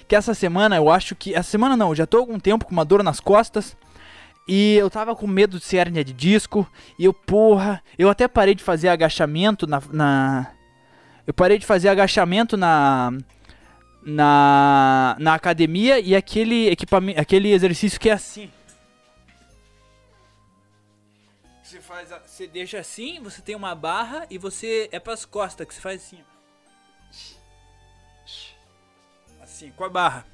Que 0.07 0.15
essa 0.15 0.35
semana 0.35 0.77
eu 0.77 0.91
acho 0.91 1.15
que. 1.15 1.35
Essa 1.35 1.51
semana 1.51 1.77
não, 1.77 1.95
já 1.95 2.07
tô 2.07 2.19
algum 2.19 2.39
tempo 2.39 2.65
com 2.65 2.73
uma 2.73 2.85
dor 2.85 3.03
nas 3.03 3.21
costas. 3.21 3.77
E 4.47 4.75
eu 4.77 4.91
tava 4.91 5.15
com 5.15 5.27
medo 5.27 5.59
de 5.59 5.65
ser 5.65 5.79
hérnia 5.79 6.05
de 6.05 6.13
disco. 6.13 6.67
E 6.99 7.05
eu, 7.05 7.15
porra, 7.15 7.83
eu 7.99 8.09
até 8.09 8.27
parei 8.27 8.55
de 8.55 8.63
fazer 8.63 8.89
agachamento 8.89 9.67
na. 9.67 9.81
na 9.93 10.51
eu 11.27 11.33
parei 11.33 11.59
de 11.59 11.67
fazer 11.67 11.89
agachamento 11.89 12.57
na. 12.57 13.13
Na, 14.03 15.15
na 15.19 15.35
academia 15.35 16.01
e 16.01 16.17
aquele 16.17 16.69
equipamento, 16.71 17.21
aquele 17.21 17.53
exercício 17.53 18.01
que 18.01 18.09
é 18.09 18.15
assim. 18.15 18.51
Faz, 21.91 22.13
a, 22.13 22.21
você 22.21 22.47
deixa 22.47 22.79
assim, 22.79 23.21
você 23.21 23.43
tem 23.43 23.57
uma 23.57 23.75
barra 23.75 24.25
e 24.31 24.39
você 24.39 24.89
é 24.93 25.01
para 25.01 25.13
as 25.13 25.25
costas 25.25 25.67
que 25.67 25.75
você 25.75 25.81
faz 25.81 26.01
assim. 26.01 26.21
Assim, 29.43 29.73
com 29.73 29.83
a 29.83 29.89
barra. 29.89 30.25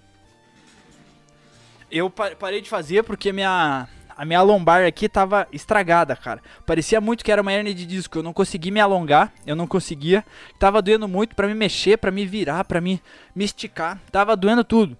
Eu 1.90 2.10
parei 2.10 2.60
de 2.60 2.68
fazer 2.68 3.04
porque 3.04 3.32
minha 3.32 3.88
a 4.14 4.25
minha 4.25 4.42
lombar 4.42 4.84
aqui 4.84 5.08
tava 5.08 5.48
estragada, 5.50 6.14
cara. 6.14 6.42
Parecia 6.66 7.00
muito 7.00 7.25
que 7.25 7.32
era 7.32 7.40
uma 7.40 7.52
hernia 7.52 7.75
de 7.75 7.86
disco. 7.86 8.18
Eu 8.18 8.22
não 8.22 8.34
consegui 8.34 8.70
me 8.70 8.80
alongar, 8.80 9.32
eu 9.46 9.56
não 9.56 9.66
conseguia. 9.66 10.25
Tava 10.58 10.82
doendo 10.82 11.08
muito 11.08 11.34
para 11.34 11.46
me 11.46 11.54
mexer, 11.54 11.96
para 11.96 12.10
me 12.10 12.26
virar, 12.26 12.64
para 12.64 12.82
me, 12.82 13.02
me 13.34 13.44
esticar. 13.44 13.98
Tava 14.10 14.36
doendo 14.36 14.64
tudo. 14.64 14.96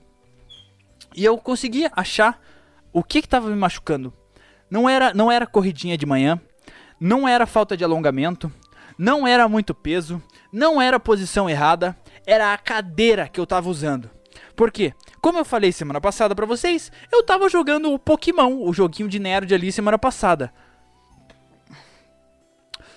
E 1.15 1.23
eu 1.23 1.37
conseguia 1.37 1.91
achar 1.95 2.41
o 2.93 3.03
que 3.03 3.21
que 3.21 3.29
tava 3.29 3.51
me 3.51 3.57
machucando. 3.57 4.13
Não 4.71 4.89
era, 4.89 5.15
não 5.15 5.31
era 5.31 5.47
corridinha 5.47 5.97
de 5.97 6.07
manhã, 6.07 6.41
não 6.99 7.29
era 7.29 7.47
falta 7.47 7.77
de 7.77 7.85
alongamento, 7.85 8.53
não 8.99 9.27
era 9.27 9.49
muito 9.49 9.75
peso, 9.75 10.23
não 10.53 10.81
era 10.81 10.99
posição 10.99 11.49
errada, 11.49 11.97
era 12.27 12.53
a 12.53 12.59
cadeira 12.59 13.29
que 13.29 13.39
eu 13.39 13.47
tava 13.47 13.69
usando. 13.69 14.11
Por 14.55 14.73
quê? 14.73 14.95
Como 15.21 15.39
eu 15.39 15.45
falei 15.45 15.73
semana 15.73 16.01
passada 16.01 16.35
para 16.35 16.47
vocês, 16.47 16.91
eu 17.13 17.23
tava 17.23 17.49
jogando 17.49 17.93
o 17.93 17.99
Pokémon, 17.99 18.63
o 18.63 18.73
joguinho 18.73 19.09
de 19.09 19.19
nerd 19.19 19.55
ali 19.55 19.71
semana 19.71 19.99
passada. 19.99 20.53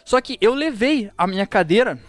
Só 0.06 0.20
que 0.22 0.38
eu 0.42 0.54
levei 0.54 1.12
a 1.18 1.28
minha 1.28 1.46
cadeira 1.46 2.00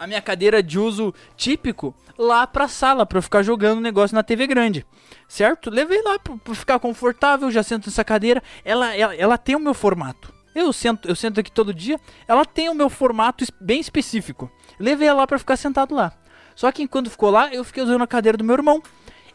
a 0.00 0.06
minha 0.06 0.22
cadeira 0.22 0.62
de 0.62 0.78
uso 0.78 1.14
típico 1.36 1.94
lá 2.18 2.46
pra 2.46 2.66
sala 2.66 3.04
pra 3.04 3.18
eu 3.18 3.22
ficar 3.22 3.42
jogando 3.42 3.78
o 3.78 3.82
negócio 3.82 4.14
na 4.14 4.22
TV 4.22 4.46
grande. 4.46 4.86
Certo? 5.28 5.68
Levei 5.68 6.02
lá 6.02 6.18
pra, 6.18 6.34
pra 6.38 6.54
ficar 6.54 6.78
confortável, 6.78 7.50
já 7.50 7.62
sento 7.62 7.86
nessa 7.86 8.02
cadeira. 8.02 8.42
Ela, 8.64 8.96
ela, 8.96 9.14
ela 9.14 9.38
tem 9.38 9.54
o 9.54 9.60
meu 9.60 9.74
formato. 9.74 10.32
Eu 10.54 10.72
sento, 10.72 11.06
eu 11.06 11.14
sento 11.14 11.38
aqui 11.38 11.52
todo 11.52 11.74
dia, 11.74 12.00
ela 12.26 12.46
tem 12.46 12.70
o 12.70 12.74
meu 12.74 12.88
formato 12.88 13.44
bem 13.60 13.78
específico. 13.78 14.50
Levei 14.78 15.06
ela 15.06 15.20
lá 15.20 15.26
pra 15.26 15.38
ficar 15.38 15.56
sentado 15.58 15.94
lá. 15.94 16.12
Só 16.56 16.72
que 16.72 16.82
enquanto 16.82 17.10
ficou 17.10 17.30
lá, 17.30 17.52
eu 17.52 17.62
fiquei 17.62 17.82
usando 17.82 18.02
a 18.02 18.06
cadeira 18.06 18.38
do 18.38 18.44
meu 18.44 18.56
irmão. 18.56 18.82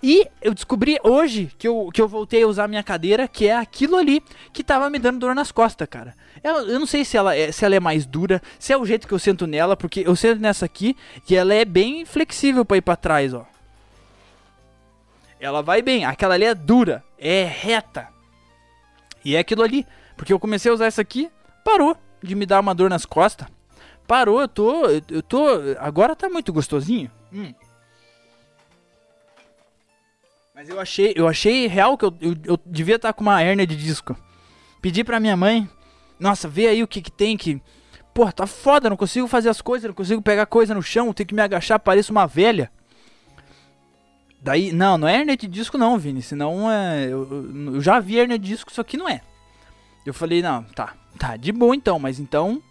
E 0.07 0.29
eu 0.39 0.53
descobri 0.53 0.99
hoje 1.03 1.51
que 1.57 1.67
eu, 1.67 1.89
que 1.91 1.99
eu 1.99 2.07
voltei 2.07 2.43
a 2.43 2.47
usar 2.47 2.67
minha 2.67 2.83
cadeira, 2.83 3.27
que 3.27 3.47
é 3.47 3.55
aquilo 3.57 3.97
ali 3.97 4.21
que 4.53 4.63
tava 4.63 4.87
me 4.87 4.99
dando 4.99 5.17
dor 5.17 5.33
nas 5.33 5.51
costas, 5.51 5.87
cara. 5.89 6.13
Ela, 6.43 6.61
eu 6.61 6.77
não 6.77 6.85
sei 6.85 7.03
se 7.03 7.17
ela, 7.17 7.35
é, 7.35 7.51
se 7.51 7.65
ela 7.65 7.73
é 7.73 7.79
mais 7.79 8.05
dura, 8.05 8.39
se 8.59 8.71
é 8.71 8.77
o 8.77 8.85
jeito 8.85 9.07
que 9.07 9.13
eu 9.15 9.17
sento 9.17 9.47
nela, 9.47 9.75
porque 9.75 10.03
eu 10.05 10.15
sento 10.15 10.39
nessa 10.39 10.63
aqui 10.63 10.95
e 11.27 11.35
ela 11.35 11.55
é 11.55 11.65
bem 11.65 12.05
flexível 12.05 12.63
para 12.63 12.77
ir 12.77 12.81
para 12.81 12.95
trás, 12.95 13.33
ó. 13.33 13.47
Ela 15.39 15.63
vai 15.63 15.81
bem, 15.81 16.05
aquela 16.05 16.35
ali 16.35 16.45
é 16.45 16.53
dura, 16.53 17.03
é 17.17 17.43
reta. 17.43 18.07
E 19.23 19.35
é 19.35 19.39
aquilo 19.39 19.63
ali, 19.63 19.87
porque 20.15 20.31
eu 20.31 20.39
comecei 20.39 20.69
a 20.69 20.75
usar 20.75 20.85
essa 20.85 21.01
aqui, 21.01 21.31
parou 21.63 21.97
de 22.21 22.35
me 22.35 22.45
dar 22.45 22.59
uma 22.59 22.75
dor 22.75 22.91
nas 22.91 23.07
costas. 23.07 23.47
Parou, 24.05 24.39
eu 24.39 24.47
tô, 24.47 24.85
eu 24.85 25.23
tô, 25.23 25.47
agora 25.79 26.15
tá 26.15 26.29
muito 26.29 26.53
gostosinho. 26.53 27.09
Hum. 27.33 27.55
Mas 30.55 30.69
eu 30.69 30.79
achei, 30.79 31.11
eu 31.17 31.27
achei 31.27 31.67
real 31.67 31.97
que 31.97 32.05
eu, 32.05 32.15
eu, 32.21 32.35
eu 32.45 32.59
devia 32.65 32.95
estar 32.95 33.09
tá 33.09 33.13
com 33.13 33.21
uma 33.21 33.43
hernia 33.43 33.67
de 33.67 33.75
disco. 33.75 34.15
Pedi 34.81 35.03
pra 35.03 35.19
minha 35.19 35.35
mãe, 35.35 35.69
nossa, 36.17 36.47
vê 36.47 36.67
aí 36.67 36.81
o 36.81 36.87
que 36.87 37.01
que 37.01 37.11
tem 37.11 37.35
que... 37.35 37.61
Porra, 38.13 38.31
tá 38.31 38.47
foda, 38.47 38.89
não 38.89 38.95
consigo 38.95 39.27
fazer 39.27 39.49
as 39.49 39.59
coisas, 39.59 39.89
não 39.89 39.93
consigo 39.93 40.21
pegar 40.21 40.45
coisa 40.45 40.73
no 40.73 40.81
chão, 40.81 41.11
tenho 41.11 41.27
que 41.27 41.35
me 41.35 41.41
agachar, 41.41 41.77
pareço 41.77 42.13
uma 42.13 42.25
velha. 42.25 42.71
Daí, 44.41 44.71
não, 44.71 44.97
não 44.97 45.09
é 45.09 45.19
hernia 45.19 45.35
de 45.35 45.45
disco 45.45 45.77
não, 45.77 45.97
Vini, 45.97 46.21
senão 46.21 46.71
é... 46.71 47.07
Eu, 47.07 47.27
eu 47.73 47.81
já 47.81 47.99
vi 47.99 48.15
hernia 48.15 48.39
de 48.39 48.47
disco, 48.47 48.71
isso 48.71 48.79
aqui 48.79 48.95
não 48.95 49.09
é. 49.09 49.19
Eu 50.05 50.13
falei, 50.13 50.41
não, 50.41 50.63
tá, 50.63 50.93
tá, 51.19 51.35
de 51.35 51.51
boa 51.51 51.75
então, 51.75 51.99
mas 51.99 52.17
então 52.17 52.63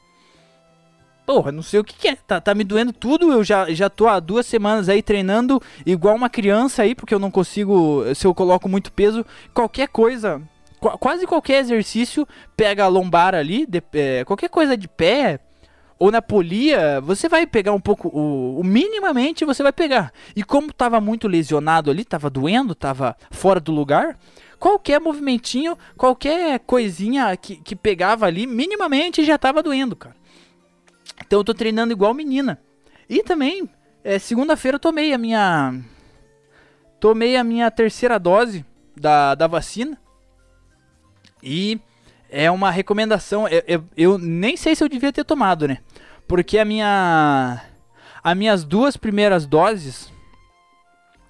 Porra, 1.26 1.50
não 1.50 1.62
sei 1.62 1.80
o 1.80 1.84
que, 1.84 1.94
que, 1.94 2.08
é. 2.08 2.16
Tá, 2.16 2.40
tá 2.40 2.54
me 2.54 2.64
doendo 2.64 2.92
tudo. 2.92 3.32
Eu 3.32 3.42
já, 3.42 3.72
já 3.72 3.88
tô 3.88 4.06
há 4.06 4.20
duas 4.20 4.46
semanas 4.46 4.88
aí 4.88 5.02
treinando 5.02 5.60
igual 5.86 6.14
uma 6.14 6.28
criança 6.28 6.82
aí, 6.82 6.94
porque 6.94 7.14
eu 7.14 7.18
não 7.18 7.30
consigo. 7.30 8.04
Se 8.14 8.26
eu 8.26 8.34
coloco 8.34 8.68
muito 8.68 8.92
peso, 8.92 9.24
qualquer 9.52 9.88
coisa. 9.88 10.42
Qu 10.80 10.98
quase 10.98 11.26
qualquer 11.26 11.60
exercício 11.60 12.28
pega 12.56 12.84
a 12.84 12.88
lombar 12.88 13.34
ali. 13.34 13.64
De, 13.66 13.82
é, 13.94 14.24
qualquer 14.24 14.50
coisa 14.50 14.76
de 14.76 14.86
pé. 14.86 15.40
ou 15.98 16.10
na 16.10 16.20
polia, 16.20 17.00
você 17.00 17.28
vai 17.28 17.46
pegar 17.46 17.72
um 17.72 17.80
pouco, 17.80 18.08
o, 18.08 18.60
o, 18.60 18.64
minimamente 18.64 19.46
você 19.46 19.62
vai 19.62 19.72
pegar. 19.72 20.12
E 20.36 20.42
como 20.42 20.72
tava 20.72 21.00
muito 21.00 21.26
lesionado 21.26 21.90
ali, 21.90 22.04
tava 22.04 22.28
doendo, 22.28 22.74
tava 22.74 23.16
fora 23.30 23.60
do 23.60 23.72
lugar, 23.72 24.18
qualquer 24.58 25.00
movimentinho, 25.00 25.78
qualquer 25.96 26.58
coisinha 26.60 27.34
que, 27.36 27.56
que 27.56 27.74
pegava 27.76 28.26
ali, 28.26 28.46
minimamente 28.46 29.24
já 29.24 29.38
tava 29.38 29.62
doendo, 29.62 29.96
cara. 29.96 30.16
Então 31.20 31.40
eu 31.40 31.44
tô 31.44 31.54
treinando 31.54 31.92
igual 31.92 32.14
menina. 32.14 32.60
E 33.08 33.22
também, 33.22 33.68
é, 34.02 34.18
segunda-feira 34.18 34.76
eu 34.76 34.80
tomei 34.80 35.12
a 35.12 35.18
minha. 35.18 35.80
Tomei 36.98 37.36
a 37.36 37.44
minha 37.44 37.70
terceira 37.70 38.18
dose 38.18 38.64
da, 38.96 39.34
da 39.34 39.46
vacina. 39.46 39.98
E 41.42 41.80
é 42.30 42.50
uma 42.50 42.70
recomendação. 42.70 43.46
Eu, 43.46 43.62
eu, 43.66 43.84
eu, 43.96 44.18
nem 44.18 44.56
sei 44.56 44.74
se 44.74 44.82
eu 44.82 44.88
devia 44.88 45.12
ter 45.12 45.24
tomado, 45.24 45.68
né? 45.68 45.78
Porque 46.26 46.58
a 46.58 46.64
minha. 46.64 47.62
As 48.22 48.36
minhas 48.36 48.64
duas 48.64 48.96
primeiras 48.96 49.46
doses 49.46 50.12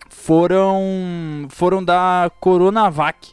foram. 0.08 1.46
Foram 1.50 1.84
da 1.84 2.30
Coronavac. 2.40 3.32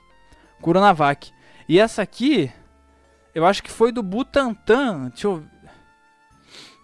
Coronavac. 0.62 1.32
E 1.70 1.80
essa 1.80 2.02
aqui. 2.02 2.52
Eu 3.34 3.46
acho 3.46 3.64
que 3.64 3.72
foi 3.72 3.92
do 3.92 4.04
Butantan. 4.04 5.10
Deixa 5.10 5.28
eu. 5.28 5.44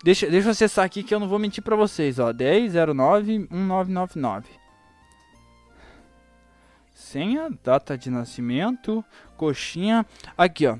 Deixa, 0.04 0.30
deixa 0.30 0.48
eu 0.48 0.52
acessar 0.52 0.86
aqui 0.86 1.04
que 1.04 1.14
eu 1.14 1.20
não 1.20 1.28
vou 1.28 1.40
mentir 1.40 1.64
pra 1.64 1.76
vocês, 1.76 2.20
ó. 2.20 2.32
10091999. 2.32 4.44
Senha, 6.94 7.50
data 7.64 7.98
de 7.98 8.10
nascimento, 8.10 9.04
coxinha. 9.36 10.06
Aqui, 10.38 10.68
ó. 10.68 10.78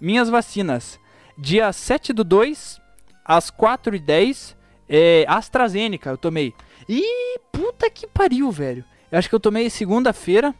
Minhas 0.00 0.28
vacinas. 0.28 0.98
Dia 1.38 1.72
7 1.72 2.12
do 2.12 2.24
2, 2.24 2.80
às 3.24 3.50
4 3.50 3.96
e 3.96 3.98
10 3.98 4.56
é, 4.88 5.24
AstraZeneca 5.28 6.10
eu 6.10 6.18
tomei. 6.18 6.52
E 6.88 7.38
puta 7.52 7.88
que 7.88 8.06
pariu, 8.06 8.50
velho. 8.50 8.84
Eu 9.10 9.18
acho 9.18 9.28
que 9.28 9.34
eu 9.34 9.40
tomei 9.40 9.70
segunda-feira. 9.70 10.54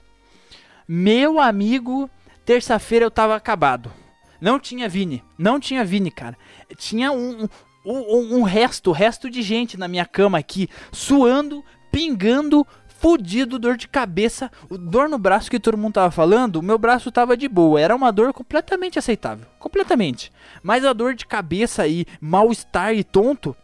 Meu 0.86 1.40
amigo, 1.40 2.08
terça-feira 2.44 3.04
eu 3.04 3.10
tava 3.10 3.34
acabado. 3.34 3.92
Não 4.40 4.58
tinha 4.58 4.88
Vini. 4.88 5.24
Não 5.36 5.58
tinha 5.58 5.84
Vini, 5.84 6.10
cara. 6.10 6.36
Tinha 6.76 7.10
um, 7.10 7.48
um, 7.84 8.38
um 8.38 8.42
resto, 8.42 8.92
resto 8.92 9.30
de 9.30 9.42
gente 9.42 9.78
na 9.78 9.88
minha 9.88 10.06
cama 10.06 10.38
aqui, 10.38 10.68
suando, 10.92 11.64
pingando, 11.90 12.66
fudido, 12.86 13.58
dor 13.58 13.76
de 13.76 13.88
cabeça, 13.88 14.50
dor 14.70 15.08
no 15.08 15.18
braço 15.18 15.50
que 15.50 15.58
todo 15.58 15.78
mundo 15.78 15.94
tava 15.94 16.10
falando, 16.10 16.56
o 16.56 16.62
meu 16.62 16.78
braço 16.78 17.10
tava 17.10 17.36
de 17.36 17.48
boa, 17.48 17.80
era 17.80 17.96
uma 17.96 18.12
dor 18.12 18.32
completamente 18.32 18.98
aceitável, 18.98 19.46
completamente. 19.58 20.30
Mas 20.62 20.84
a 20.84 20.92
dor 20.92 21.14
de 21.14 21.26
cabeça 21.26 21.86
e 21.88 22.06
mal-estar 22.20 22.94
e 22.94 23.02
tonto, 23.02 23.56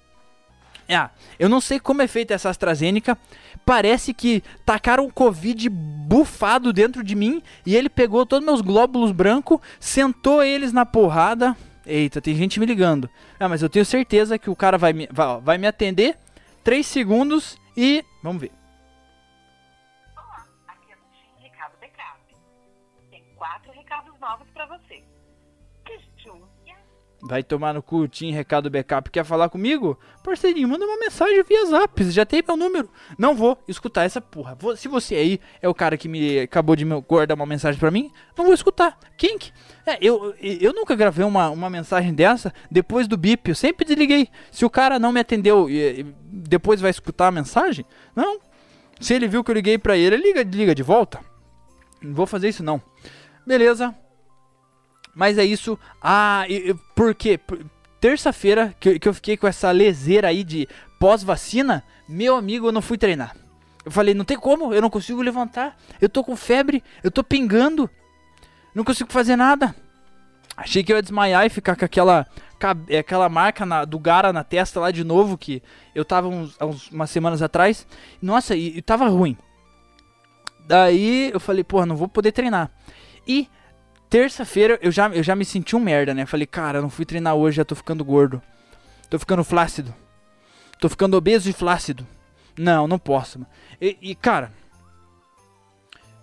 ah, 0.88 1.10
eu 1.38 1.48
não 1.48 1.60
sei 1.60 1.80
como 1.80 2.02
é 2.02 2.06
feita 2.06 2.32
essa 2.34 2.48
AstraZeneca. 2.48 3.18
Parece 3.64 4.14
que 4.14 4.42
tacaram 4.64 5.04
o 5.04 5.12
Covid 5.12 5.68
bufado 5.68 6.72
dentro 6.72 7.02
de 7.02 7.14
mim 7.14 7.42
e 7.64 7.74
ele 7.74 7.88
pegou 7.88 8.24
todos 8.24 8.46
meus 8.46 8.60
glóbulos 8.60 9.10
brancos, 9.10 9.58
sentou 9.80 10.42
eles 10.42 10.72
na 10.72 10.86
porrada. 10.86 11.56
Eita, 11.86 12.20
tem 12.20 12.34
gente 12.34 12.58
me 12.58 12.66
ligando. 12.66 13.08
Ah, 13.38 13.48
mas 13.48 13.62
eu 13.62 13.70
tenho 13.70 13.84
certeza 13.84 14.38
que 14.38 14.50
o 14.50 14.56
cara 14.56 14.76
vai 14.76 14.92
me, 14.92 15.08
vai, 15.10 15.40
vai 15.40 15.58
me 15.58 15.66
atender. 15.66 16.16
3 16.64 16.84
segundos 16.84 17.56
e. 17.76 18.04
Vamos 18.22 18.40
ver. 18.40 18.50
Vai 27.28 27.42
tomar 27.42 27.74
no 27.74 27.82
cu, 27.82 28.06
Tim, 28.06 28.30
recado 28.30 28.70
backup. 28.70 29.10
Quer 29.10 29.24
falar 29.24 29.48
comigo? 29.48 29.98
Parceirinho, 30.22 30.68
manda 30.68 30.86
uma 30.86 30.96
mensagem 30.96 31.42
via 31.42 31.66
zap. 31.66 32.04
Já 32.10 32.24
tem 32.24 32.40
meu 32.46 32.56
número. 32.56 32.88
Não 33.18 33.34
vou 33.34 33.58
escutar 33.66 34.04
essa 34.04 34.20
porra. 34.20 34.56
Se 34.76 34.86
você 34.86 35.16
aí 35.16 35.40
é 35.60 35.68
o 35.68 35.74
cara 35.74 35.96
que 35.96 36.08
me 36.08 36.38
acabou 36.38 36.76
de 36.76 36.84
me 36.84 37.00
guardar 37.00 37.34
uma 37.34 37.44
mensagem 37.44 37.80
pra 37.80 37.90
mim, 37.90 38.12
não 38.38 38.44
vou 38.44 38.54
escutar. 38.54 38.96
Kink. 39.16 39.50
É, 39.84 39.98
eu, 40.00 40.34
eu 40.40 40.72
nunca 40.72 40.94
gravei 40.94 41.24
uma, 41.24 41.50
uma 41.50 41.68
mensagem 41.68 42.14
dessa 42.14 42.54
depois 42.70 43.08
do 43.08 43.16
bip. 43.16 43.48
Eu 43.48 43.56
sempre 43.56 43.84
desliguei. 43.84 44.28
Se 44.52 44.64
o 44.64 44.70
cara 44.70 44.98
não 44.98 45.10
me 45.10 45.18
atendeu 45.18 45.68
e, 45.68 46.00
e 46.00 46.14
depois 46.30 46.80
vai 46.80 46.90
escutar 46.90 47.26
a 47.26 47.32
mensagem, 47.32 47.84
não. 48.14 48.38
Se 49.00 49.14
ele 49.14 49.26
viu 49.26 49.42
que 49.42 49.50
eu 49.50 49.54
liguei 49.54 49.78
pra 49.78 49.96
ele, 49.96 50.16
liga, 50.16 50.44
liga 50.44 50.74
de 50.74 50.82
volta. 50.82 51.18
Não 52.00 52.14
vou 52.14 52.26
fazer 52.26 52.48
isso 52.48 52.62
não. 52.62 52.80
Beleza. 53.44 53.94
Mas 55.16 55.38
é 55.38 55.44
isso. 55.44 55.78
Ah, 56.00 56.44
por 56.94 57.14
quê? 57.14 57.40
Terça-feira 57.98 58.76
que, 58.78 58.98
que 58.98 59.08
eu 59.08 59.14
fiquei 59.14 59.34
com 59.34 59.46
essa 59.46 59.70
leseira 59.70 60.28
aí 60.28 60.44
de 60.44 60.68
pós-vacina, 61.00 61.82
meu 62.06 62.36
amigo, 62.36 62.68
eu 62.68 62.72
não 62.72 62.82
fui 62.82 62.98
treinar. 62.98 63.34
Eu 63.82 63.90
falei, 63.90 64.12
não 64.12 64.26
tem 64.26 64.36
como, 64.36 64.74
eu 64.74 64.82
não 64.82 64.90
consigo 64.90 65.22
levantar. 65.22 65.74
Eu 66.02 66.10
tô 66.10 66.22
com 66.22 66.36
febre, 66.36 66.84
eu 67.02 67.10
tô 67.10 67.24
pingando. 67.24 67.88
Não 68.74 68.84
consigo 68.84 69.10
fazer 69.10 69.36
nada. 69.36 69.74
Achei 70.54 70.84
que 70.84 70.92
eu 70.92 70.96
ia 70.96 71.02
desmaiar 71.02 71.46
e 71.46 71.50
ficar 71.50 71.76
com 71.76 71.84
aquela, 71.84 72.26
aquela 72.98 73.28
marca 73.30 73.64
na, 73.64 73.86
do 73.86 73.98
Gara 73.98 74.34
na 74.34 74.44
testa 74.44 74.80
lá 74.80 74.90
de 74.90 75.02
novo, 75.02 75.38
que 75.38 75.62
eu 75.94 76.04
tava 76.04 76.28
uns, 76.28 76.60
uns, 76.60 76.90
umas 76.90 77.08
semanas 77.08 77.40
atrás. 77.40 77.86
Nossa, 78.20 78.54
e, 78.54 78.76
e 78.76 78.82
tava 78.82 79.08
ruim. 79.08 79.36
Daí 80.66 81.30
eu 81.32 81.40
falei, 81.40 81.64
porra, 81.64 81.86
não 81.86 81.96
vou 81.96 82.08
poder 82.08 82.32
treinar. 82.32 82.70
E 83.26 83.48
terça-feira 84.08 84.78
eu 84.82 84.90
já, 84.90 85.08
eu 85.08 85.22
já 85.22 85.34
me 85.34 85.44
senti 85.44 85.76
um 85.76 85.80
merda, 85.80 86.14
né? 86.14 86.26
Falei, 86.26 86.46
cara, 86.46 86.80
não 86.80 86.90
fui 86.90 87.04
treinar 87.04 87.34
hoje, 87.34 87.56
já 87.56 87.64
tô 87.64 87.74
ficando 87.74 88.04
gordo. 88.04 88.40
Tô 89.08 89.18
ficando 89.18 89.44
flácido. 89.44 89.94
Tô 90.80 90.88
ficando 90.88 91.16
obeso 91.16 91.48
e 91.48 91.52
flácido. 91.52 92.06
Não, 92.58 92.86
não 92.86 92.98
posso. 92.98 93.46
E, 93.80 93.96
e 94.00 94.14
cara, 94.14 94.52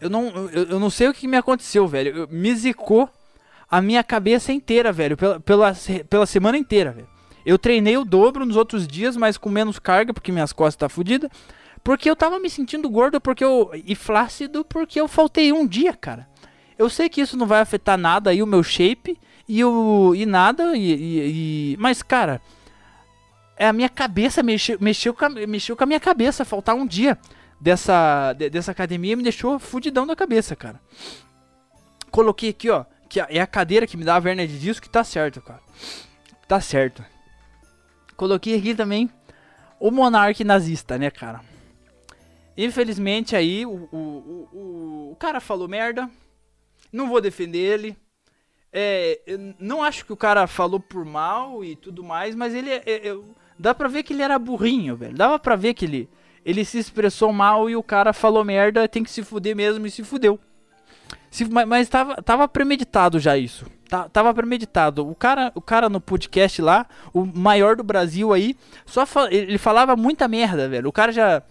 eu 0.02 0.10
não, 0.10 0.28
eu, 0.52 0.64
eu, 0.66 0.80
não 0.80 0.90
sei 0.90 1.08
o 1.08 1.14
que 1.14 1.28
me 1.28 1.38
aconteceu, 1.38 1.88
velho. 1.88 2.16
Eu, 2.16 2.28
me 2.28 2.54
zicou 2.56 3.10
a 3.70 3.82
minha 3.82 4.04
cabeça 4.04 4.52
inteira, 4.52 4.92
velho. 4.92 5.16
Pela, 5.16 5.40
pela, 5.40 5.74
pela 6.10 6.26
semana 6.26 6.58
inteira, 6.58 6.92
velho. 6.92 7.08
Eu 7.46 7.58
treinei 7.58 7.98
o 7.98 8.06
dobro 8.06 8.46
nos 8.46 8.56
outros 8.56 8.88
dias, 8.88 9.18
mas 9.18 9.38
com 9.38 9.50
menos 9.50 9.80
carga, 9.80 10.14
porque 10.14 10.32
minhas 10.32 10.54
costas 10.54 10.76
tá 10.76 10.90
fodidas. 10.90 11.30
Porque 11.84 12.10
eu 12.10 12.16
tava 12.16 12.40
me 12.40 12.50
sentindo 12.50 12.90
gordo 12.90 13.20
porque 13.20 13.44
eu, 13.44 13.72
e 13.74 13.96
flácido 13.96 14.64
porque 14.64 15.00
eu 15.00 15.08
faltei 15.08 15.52
um 15.52 15.68
dia, 15.68 15.94
cara. 15.94 16.28
Eu 16.78 16.90
sei 16.90 17.10
que 17.10 17.22
isso 17.22 17.38
não 17.38 17.46
vai 17.46 17.62
afetar 17.62 17.98
nada 17.98 18.30
aí 18.30 18.42
o 18.42 18.48
meu 18.48 18.64
shape 18.64 19.20
e 19.48 19.64
o 19.64 20.14
e 20.16 20.26
nada 20.26 20.76
e, 20.76 20.94
e, 20.94 21.74
e 21.74 21.78
mas 21.78 22.02
cara, 22.02 22.42
é 23.58 23.68
a 23.68 23.74
minha 23.74 23.90
cabeça 23.90 24.42
mexeu 24.42 24.78
mexeu 24.80 25.14
com 25.14 25.26
a, 25.26 25.30
mexeu 25.30 25.76
com 25.76 25.84
a 25.84 25.88
minha 25.88 26.00
cabeça 26.00 26.46
faltar 26.46 26.76
um 26.76 26.86
dia 26.86 27.18
dessa 27.60 28.34
de, 28.34 28.50
dessa 28.50 28.72
academia 28.72 29.16
me 29.16 29.24
deixou 29.24 29.60
fudidão 29.60 30.08
da 30.08 30.16
cabeça, 30.16 30.56
cara. 30.56 30.80
Coloquei 32.12 32.50
aqui, 32.52 32.70
ó, 32.70 32.86
que 33.10 33.20
é 33.20 33.42
a 33.42 33.48
cadeira 33.48 33.88
que 33.88 33.98
me 33.98 34.04
dá 34.04 34.16
a 34.16 34.20
verna 34.20 34.46
de 34.46 34.60
disco 34.60 34.84
que 34.84 34.90
tá 34.90 35.04
certo, 35.04 35.42
cara. 35.42 35.62
Tá 36.48 36.62
certo. 36.62 37.04
Coloquei 38.16 38.58
aqui 38.58 38.76
também 38.76 39.10
o 39.80 39.92
monarca 39.92 40.44
nazista, 40.44 40.98
né, 40.98 41.10
cara? 41.10 41.42
Infelizmente 42.56 43.36
aí 43.36 43.66
o, 43.66 43.90
o, 43.92 43.98
o, 44.54 45.12
o 45.12 45.16
cara 45.20 45.40
falou 45.40 45.68
merda, 45.68 46.10
não 46.94 47.10
vou 47.10 47.20
defender 47.20 47.58
ele. 47.58 47.98
É, 48.72 49.20
não 49.60 49.84
acho 49.84 50.06
que 50.06 50.14
o 50.14 50.18
cara 50.18 50.48
falou 50.48 50.80
por 50.80 51.04
mal 51.04 51.64
e 51.64 51.76
tudo 51.76 52.04
mais, 52.04 52.34
mas 52.36 52.56
ele 52.56 52.70
é, 52.72 52.84
é, 52.86 53.18
dá 53.58 53.74
pra 53.74 53.88
ver 53.88 54.04
que 54.04 54.14
ele 54.14 54.24
era 54.24 54.40
burrinho, 54.40 54.96
velho. 54.96 55.16
Dava 55.16 55.38
pra 55.38 55.56
ver 55.56 55.74
que 55.74 55.86
ele, 55.86 56.10
ele 56.46 56.64
se 56.64 56.78
expressou 56.78 57.34
mal 57.34 57.70
e 57.70 57.76
o 57.76 57.84
cara 57.84 58.14
falou 58.14 58.44
merda, 58.44 58.88
tem 58.88 59.04
que 59.04 59.12
se 59.12 59.24
fuder 59.24 59.56
mesmo 59.56 59.86
e 59.86 59.92
se 59.92 60.04
fudeu. 60.04 60.40
Se, 61.30 61.46
mas, 61.46 61.68
mas 61.68 61.90
tava, 61.90 62.16
tava 62.22 62.48
premeditado 62.48 63.20
já 63.20 63.38
isso. 63.38 63.66
Tá, 63.88 64.10
tava 64.10 64.34
premeditado. 64.34 65.08
O 65.08 65.14
cara, 65.14 65.52
o 65.54 65.62
cara 65.62 65.88
no 65.88 66.02
podcast 66.02 66.62
lá, 66.62 66.88
o 67.14 67.26
maior 67.26 67.76
do 67.76 67.84
Brasil 67.84 68.34
aí, 68.34 68.56
só 68.86 69.06
ele 69.30 69.58
falava 69.58 69.96
muita 69.96 70.28
merda, 70.28 70.68
velho. 70.68 70.90
O 70.90 70.94
cara 70.94 71.12
já 71.12 71.44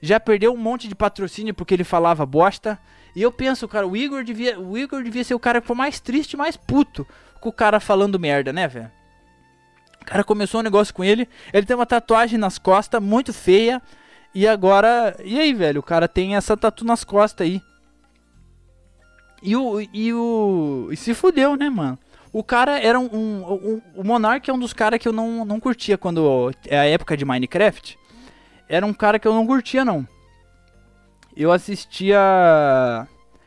já 0.00 0.20
perdeu 0.20 0.52
um 0.52 0.56
monte 0.56 0.88
de 0.88 0.94
patrocínio 0.94 1.54
porque 1.54 1.74
ele 1.74 1.84
falava 1.84 2.24
bosta. 2.24 2.78
E 3.18 3.22
eu 3.22 3.32
penso, 3.32 3.66
cara, 3.66 3.84
o 3.84 3.96
Igor 3.96 4.22
devia, 4.22 4.60
o 4.60 4.78
Igor 4.78 5.02
devia 5.02 5.24
ser 5.24 5.34
o 5.34 5.40
cara 5.40 5.60
que 5.60 5.66
foi 5.66 5.74
mais 5.74 5.98
triste, 5.98 6.36
mais 6.36 6.56
puto 6.56 7.04
com 7.40 7.48
o 7.48 7.52
cara 7.52 7.80
falando 7.80 8.16
merda, 8.16 8.52
né, 8.52 8.68
velho? 8.68 8.92
O 10.00 10.04
cara 10.04 10.22
começou 10.22 10.60
um 10.60 10.62
negócio 10.62 10.94
com 10.94 11.02
ele, 11.02 11.28
ele 11.52 11.66
tem 11.66 11.74
uma 11.74 11.84
tatuagem 11.84 12.38
nas 12.38 12.58
costas 12.58 13.02
muito 13.02 13.32
feia. 13.32 13.82
E 14.32 14.46
agora, 14.46 15.16
e 15.24 15.36
aí, 15.36 15.52
velho? 15.52 15.80
O 15.80 15.82
cara 15.82 16.06
tem 16.06 16.36
essa 16.36 16.56
tatu 16.56 16.84
nas 16.84 17.02
costas 17.02 17.44
aí. 17.44 17.60
E 19.42 19.56
o 19.56 19.80
e 19.92 20.14
o 20.14 20.88
e 20.92 20.96
se 20.96 21.12
fudeu, 21.12 21.56
né, 21.56 21.68
mano? 21.68 21.98
O 22.32 22.44
cara 22.44 22.78
era 22.78 23.00
um, 23.00 23.08
um, 23.12 23.52
um 23.52 23.82
o 23.96 24.04
Monark 24.04 24.48
é 24.48 24.54
um 24.54 24.60
dos 24.60 24.72
caras 24.72 25.00
que 25.00 25.08
eu 25.08 25.12
não, 25.12 25.44
não 25.44 25.58
curtia 25.58 25.98
quando 25.98 26.52
é 26.68 26.78
a 26.78 26.84
época 26.84 27.16
de 27.16 27.24
Minecraft. 27.24 27.98
Era 28.68 28.86
um 28.86 28.94
cara 28.94 29.18
que 29.18 29.26
eu 29.26 29.34
não 29.34 29.44
curtia 29.44 29.84
não 29.84 30.06
eu 31.44 31.52
assistia. 31.52 32.18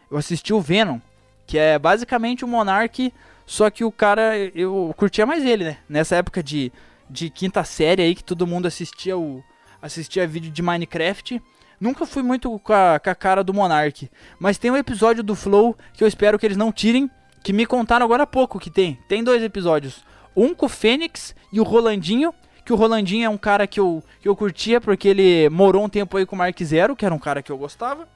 Eu 0.10 0.18
assisti 0.18 0.54
o 0.54 0.62
Venom, 0.62 1.00
que 1.46 1.58
é 1.58 1.78
basicamente 1.78 2.46
o 2.46 2.48
Monark, 2.48 3.14
só 3.46 3.70
que 3.70 3.84
o 3.84 3.92
cara. 3.92 4.38
Eu 4.56 4.94
curtia 4.98 5.26
mais 5.26 5.46
ele, 5.46 5.66
né? 5.66 5.78
Nessa 5.90 6.16
época 6.16 6.42
de, 6.42 6.72
de 7.10 7.30
quinta 7.30 7.64
série 7.64 8.02
aí, 8.02 8.16
que 8.16 8.24
todo 8.24 8.48
mundo 8.48 8.66
assistia 8.66 9.18
o 9.18 9.44
assistia 9.82 10.28
vídeo 10.28 10.52
de 10.52 10.62
Minecraft. 10.62 11.42
Nunca 11.80 12.06
fui 12.06 12.22
muito 12.22 12.60
com 12.60 12.74
a, 12.74 13.00
com 13.00 13.10
a 13.10 13.16
cara 13.16 13.44
do 13.44 13.54
Monark. 13.54 14.10
Mas 14.40 14.58
tem 14.58 14.70
um 14.70 14.78
episódio 14.78 15.24
do 15.24 15.36
Flow 15.36 15.76
que 15.94 16.04
eu 16.04 16.08
espero 16.08 16.38
que 16.38 16.46
eles 16.46 16.58
não 16.58 16.72
tirem. 16.72 17.10
Que 17.44 17.52
me 17.52 17.66
contaram 17.66 18.06
agora 18.06 18.24
há 18.24 18.28
pouco 18.28 18.60
que 18.60 18.70
tem. 18.70 19.00
Tem 19.08 19.24
dois 19.24 19.42
episódios. 19.42 20.04
Um 20.36 20.54
com 20.54 20.68
o 20.68 20.70
Fênix 20.70 21.36
e 21.52 21.60
o 21.60 21.64
Rolandinho. 21.64 22.34
Que 22.72 22.74
o 22.74 22.78
Rolandinho 22.78 23.26
é 23.26 23.30
um 23.30 23.38
cara 23.38 23.68
que 23.68 23.82
eu, 23.82 24.02
que 24.22 24.30
eu 24.30 24.34
curtia 24.34 24.80
porque 24.80 25.10
ele 25.10 25.50
morou 25.50 25.84
um 25.84 25.90
tempo 25.90 26.16
aí 26.16 26.26
com 26.26 26.38
o 26.38 26.40
Mark 26.40 26.58
Zero, 26.64 26.96
que 26.96 27.06
era 27.06 27.14
um 27.14 27.20
cara 27.20 27.44
que 27.44 27.52
eu 27.52 27.58
gostava. 27.58 28.08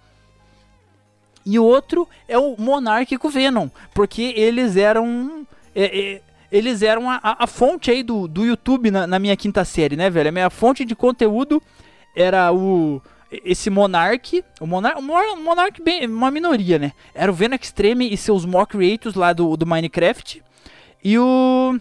E 1.45 1.59
o 1.59 1.63
outro 1.65 2.07
é 2.25 2.37
o 2.37 2.55
Monark 2.57 3.17
com 3.17 3.27
o 3.27 3.29
Venom. 3.29 3.67
Porque 3.93 4.33
eles 4.33 4.77
eram. 4.77 5.45
É, 5.75 5.83
é, 5.83 6.21
eles 6.49 6.81
eram 6.81 7.09
a, 7.09 7.19
a, 7.21 7.45
fonte 7.45 7.91
aí 7.91 8.01
do, 8.01 8.29
do 8.29 8.45
YouTube 8.45 8.91
na, 8.91 9.05
na 9.05 9.19
minha 9.19 9.35
quinta 9.35 9.65
série, 9.65 9.97
né, 9.97 10.09
velho? 10.09 10.29
A 10.29 10.31
minha 10.31 10.49
fonte 10.49 10.85
de 10.85 10.95
conteúdo 10.95 11.61
era 12.15 12.53
o 12.53 13.01
esse 13.43 13.69
Monark, 13.69 14.41
o 14.61 14.65
Monark, 14.65 14.97
o 14.97 15.03
Monark 15.43 15.83
bem, 15.83 16.07
uma 16.07 16.31
minoria, 16.31 16.79
né? 16.79 16.93
Era 17.13 17.29
o 17.29 17.35
Venom 17.35 17.57
Extreme 17.61 18.09
e 18.09 18.15
seus 18.15 18.45
mock 18.45 18.71
creators 18.71 19.15
lá 19.15 19.33
do, 19.33 19.57
do 19.57 19.65
Minecraft. 19.65 20.41
E 21.03 21.19
o 21.19 21.77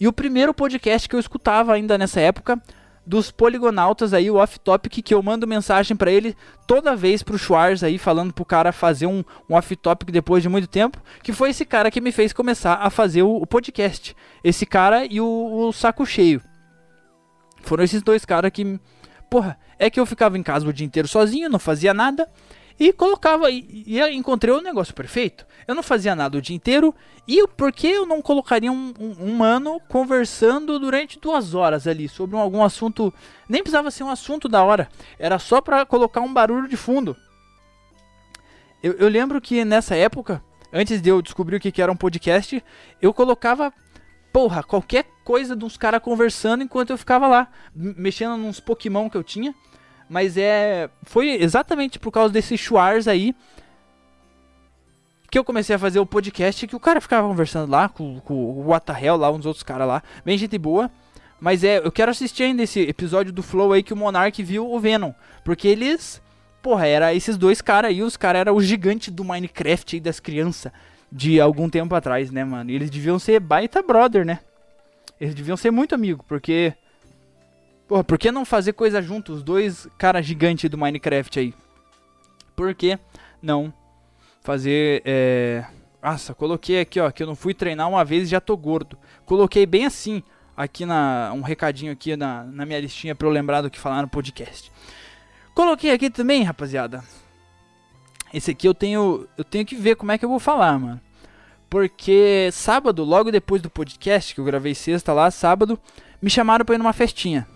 e 0.00 0.06
o 0.06 0.12
primeiro 0.12 0.52
podcast 0.52 1.08
que 1.08 1.16
eu 1.16 1.20
escutava 1.20 1.72
ainda 1.72 1.96
nessa 1.96 2.20
época 2.20 2.60
dos 3.06 3.30
poligonautas 3.30 4.12
aí, 4.12 4.28
o 4.28 4.34
off 4.34 4.58
topic 4.58 5.00
que 5.02 5.14
eu 5.14 5.22
mando 5.22 5.46
mensagem 5.46 5.96
para 5.96 6.10
ele 6.10 6.36
toda 6.66 6.96
vez 6.96 7.22
pro 7.22 7.38
Schwarz 7.38 7.84
aí 7.84 7.98
falando 7.98 8.32
pro 8.32 8.44
cara 8.44 8.72
fazer 8.72 9.06
um, 9.06 9.22
um 9.48 9.54
off 9.54 9.76
topic 9.76 10.10
depois 10.10 10.42
de 10.42 10.48
muito 10.48 10.66
tempo, 10.66 11.00
que 11.22 11.32
foi 11.32 11.50
esse 11.50 11.64
cara 11.64 11.90
que 11.90 12.00
me 12.00 12.10
fez 12.10 12.32
começar 12.32 12.74
a 12.74 12.90
fazer 12.90 13.22
o, 13.22 13.36
o 13.36 13.46
podcast. 13.46 14.16
Esse 14.42 14.66
cara 14.66 15.06
e 15.06 15.20
o, 15.20 15.68
o 15.68 15.72
saco 15.72 16.04
cheio. 16.04 16.42
Foram 17.62 17.84
esses 17.84 18.02
dois 18.02 18.24
caras 18.24 18.50
que 18.50 18.78
porra, 19.30 19.58
é 19.78 19.88
que 19.88 20.00
eu 20.00 20.06
ficava 20.06 20.36
em 20.36 20.42
casa 20.42 20.66
o 20.66 20.72
dia 20.72 20.86
inteiro 20.86 21.06
sozinho, 21.06 21.48
não 21.48 21.58
fazia 21.58 21.94
nada. 21.94 22.28
E 22.78 22.92
colocava, 22.92 23.50
e, 23.50 23.84
e 23.86 24.00
encontrei 24.14 24.52
o 24.52 24.60
negócio 24.60 24.94
perfeito. 24.94 25.46
Eu 25.66 25.74
não 25.74 25.82
fazia 25.82 26.14
nada 26.14 26.36
o 26.36 26.42
dia 26.42 26.54
inteiro. 26.54 26.94
E 27.26 27.46
por 27.48 27.72
que 27.72 27.88
eu 27.88 28.06
não 28.06 28.20
colocaria 28.20 28.70
um, 28.70 28.92
um, 29.00 29.16
um 29.18 29.34
mano 29.34 29.80
conversando 29.88 30.78
durante 30.78 31.18
duas 31.18 31.54
horas 31.54 31.86
ali 31.86 32.08
sobre 32.08 32.36
um, 32.36 32.38
algum 32.38 32.62
assunto? 32.62 33.12
Nem 33.48 33.62
precisava 33.62 33.90
ser 33.90 34.04
um 34.04 34.10
assunto 34.10 34.48
da 34.48 34.62
hora. 34.62 34.88
Era 35.18 35.38
só 35.38 35.60
pra 35.60 35.86
colocar 35.86 36.20
um 36.20 36.32
barulho 36.32 36.68
de 36.68 36.76
fundo. 36.76 37.16
Eu, 38.82 38.92
eu 38.94 39.08
lembro 39.08 39.40
que 39.40 39.64
nessa 39.64 39.96
época, 39.96 40.42
antes 40.72 41.00
de 41.00 41.08
eu 41.08 41.22
descobrir 41.22 41.56
o 41.56 41.60
que, 41.60 41.72
que 41.72 41.82
era 41.82 41.90
um 41.90 41.96
podcast, 41.96 42.62
eu 43.00 43.12
colocava 43.12 43.72
porra, 44.36 44.62
qualquer 44.62 45.06
coisa 45.24 45.56
dos 45.56 45.78
caras 45.78 46.02
conversando 46.02 46.62
enquanto 46.62 46.90
eu 46.90 46.98
ficava 46.98 47.26
lá, 47.26 47.48
mexendo 47.74 48.36
nos 48.36 48.60
Pokémon 48.60 49.08
que 49.08 49.16
eu 49.16 49.24
tinha. 49.24 49.54
Mas 50.08 50.36
é. 50.36 50.88
Foi 51.02 51.30
exatamente 51.30 51.98
por 51.98 52.10
causa 52.10 52.32
desses 52.32 52.60
Schwarz 52.60 53.08
aí 53.08 53.34
que 55.30 55.38
eu 55.38 55.44
comecei 55.44 55.74
a 55.74 55.78
fazer 55.78 55.98
o 55.98 56.06
podcast 56.06 56.66
que 56.66 56.76
o 56.76 56.80
cara 56.80 57.00
ficava 57.00 57.26
conversando 57.28 57.70
lá 57.70 57.88
com, 57.88 58.20
com 58.20 58.34
o 58.34 58.68
What 58.68 58.90
Hell, 58.92 59.16
lá, 59.16 59.30
uns 59.30 59.44
outros 59.44 59.62
caras 59.62 59.86
lá. 59.86 60.02
Bem 60.24 60.38
gente 60.38 60.56
boa. 60.56 60.90
Mas 61.38 61.62
é, 61.62 61.78
eu 61.78 61.92
quero 61.92 62.10
assistir 62.10 62.44
ainda 62.44 62.62
esse 62.62 62.80
episódio 62.80 63.32
do 63.32 63.42
Flow 63.42 63.72
aí 63.72 63.82
que 63.82 63.92
o 63.92 63.96
Monark 63.96 64.42
viu 64.42 64.70
o 64.70 64.80
Venom. 64.80 65.12
Porque 65.44 65.68
eles. 65.68 66.22
Porra, 66.62 66.86
era 66.86 67.14
esses 67.14 67.36
dois 67.36 67.60
caras 67.60 67.90
aí, 67.90 68.02
os 68.02 68.16
caras 68.16 68.40
eram 68.40 68.54
o 68.54 68.62
gigante 68.62 69.10
do 69.10 69.22
Minecraft 69.22 69.96
aí 69.96 70.00
das 70.00 70.18
crianças 70.18 70.72
de 71.12 71.40
algum 71.40 71.68
tempo 71.68 71.94
atrás, 71.94 72.30
né, 72.30 72.44
mano? 72.44 72.70
E 72.70 72.74
eles 72.74 72.90
deviam 72.90 73.18
ser 73.18 73.38
baita 73.38 73.82
brother, 73.82 74.24
né? 74.24 74.40
Eles 75.20 75.34
deviam 75.34 75.56
ser 75.56 75.70
muito 75.70 75.94
amigo, 75.94 76.24
porque. 76.26 76.72
Porra, 77.86 78.02
por 78.02 78.18
que 78.18 78.32
não 78.32 78.44
fazer 78.44 78.72
coisa 78.72 79.00
juntos? 79.00 79.36
Os 79.36 79.42
dois 79.42 79.88
caras 79.96 80.26
gigantes 80.26 80.68
do 80.68 80.76
Minecraft 80.76 81.38
aí. 81.38 81.54
Por 82.54 82.74
que 82.74 82.98
não 83.40 83.72
fazer. 84.42 85.02
É... 85.04 85.64
Nossa, 86.02 86.34
coloquei 86.34 86.80
aqui, 86.80 87.00
ó, 87.00 87.10
que 87.10 87.22
eu 87.22 87.26
não 87.26 87.34
fui 87.34 87.52
treinar 87.52 87.88
uma 87.88 88.04
vez 88.04 88.24
e 88.24 88.30
já 88.30 88.40
tô 88.40 88.56
gordo. 88.56 88.96
Coloquei 89.24 89.66
bem 89.66 89.84
assim, 89.84 90.22
aqui 90.56 90.86
na. 90.86 91.32
Um 91.34 91.42
recadinho 91.42 91.92
aqui 91.92 92.16
na, 92.16 92.44
na 92.44 92.66
minha 92.66 92.80
listinha 92.80 93.14
pra 93.14 93.26
eu 93.26 93.32
lembrar 93.32 93.60
do 93.60 93.70
que 93.70 93.78
falar 93.78 94.02
no 94.02 94.08
podcast. 94.08 94.72
Coloquei 95.54 95.90
aqui 95.90 96.10
também, 96.10 96.42
rapaziada. 96.42 97.02
Esse 98.32 98.50
aqui 98.50 98.68
eu 98.68 98.74
tenho, 98.74 99.28
eu 99.38 99.44
tenho 99.44 99.64
que 99.64 99.76
ver 99.76 99.96
como 99.96 100.12
é 100.12 100.18
que 100.18 100.24
eu 100.24 100.28
vou 100.28 100.38
falar, 100.38 100.78
mano. 100.78 101.00
Porque 101.70 102.48
sábado, 102.52 103.02
logo 103.04 103.32
depois 103.32 103.62
do 103.62 103.70
podcast, 103.70 104.34
que 104.34 104.40
eu 104.40 104.44
gravei 104.44 104.74
sexta 104.74 105.12
lá, 105.12 105.30
sábado, 105.30 105.78
me 106.20 106.30
chamaram 106.30 106.64
pra 106.64 106.74
ir 106.74 106.78
numa 106.78 106.92
festinha. 106.92 107.46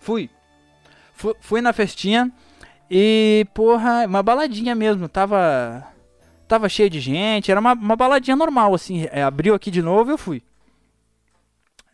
Fui. 0.00 0.28
Fui, 1.14 1.34
fui 1.40 1.60
na 1.60 1.72
festinha 1.72 2.32
e, 2.90 3.46
porra, 3.54 4.04
uma 4.06 4.22
baladinha 4.22 4.74
mesmo. 4.74 5.08
Tava. 5.08 5.86
Tava 6.48 6.68
cheio 6.68 6.90
de 6.90 6.98
gente, 6.98 7.48
era 7.48 7.60
uma, 7.60 7.74
uma 7.74 7.94
baladinha 7.94 8.34
normal, 8.34 8.74
assim. 8.74 9.06
É, 9.12 9.22
abriu 9.22 9.54
aqui 9.54 9.70
de 9.70 9.80
novo 9.80 10.10
eu 10.10 10.18
fui. 10.18 10.42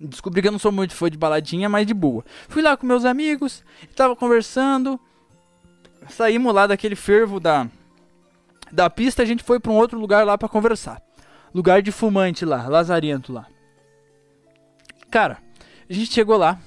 Descobri 0.01 0.41
que 0.41 0.49
eu 0.49 0.53
não 0.53 0.59
sou 0.59 0.73
muito 0.73 0.95
fã 0.95 1.11
de 1.11 1.19
baladinha, 1.19 1.69
mas 1.69 1.87
de 1.87 1.93
boa. 1.93 2.25
Fui 2.49 2.63
lá 2.63 2.75
com 2.75 2.87
meus 2.87 3.05
amigos, 3.05 3.63
tava 3.95 4.17
conversando 4.17 4.99
saímos 6.09 6.55
lá 6.55 6.67
daquele 6.67 6.97
fervo 6.97 7.41
da, 7.41 7.69
da 8.71 8.89
pista, 8.89 9.23
a 9.23 9.27
gente 9.27 9.43
foi 9.43 9.59
para 9.59 9.73
um 9.73 9.77
outro 9.77 9.99
lugar 9.99 10.25
lá 10.25 10.37
para 10.37 10.49
conversar. 10.49 11.03
Lugar 11.55 11.83
de 11.83 11.91
fumante 11.91 12.45
lá, 12.45 12.69
lazarento 12.69 13.33
lá. 13.33 13.47
Cara, 15.11 15.39
a 15.89 15.93
gente 15.93 16.13
chegou 16.13 16.37
lá, 16.37 16.59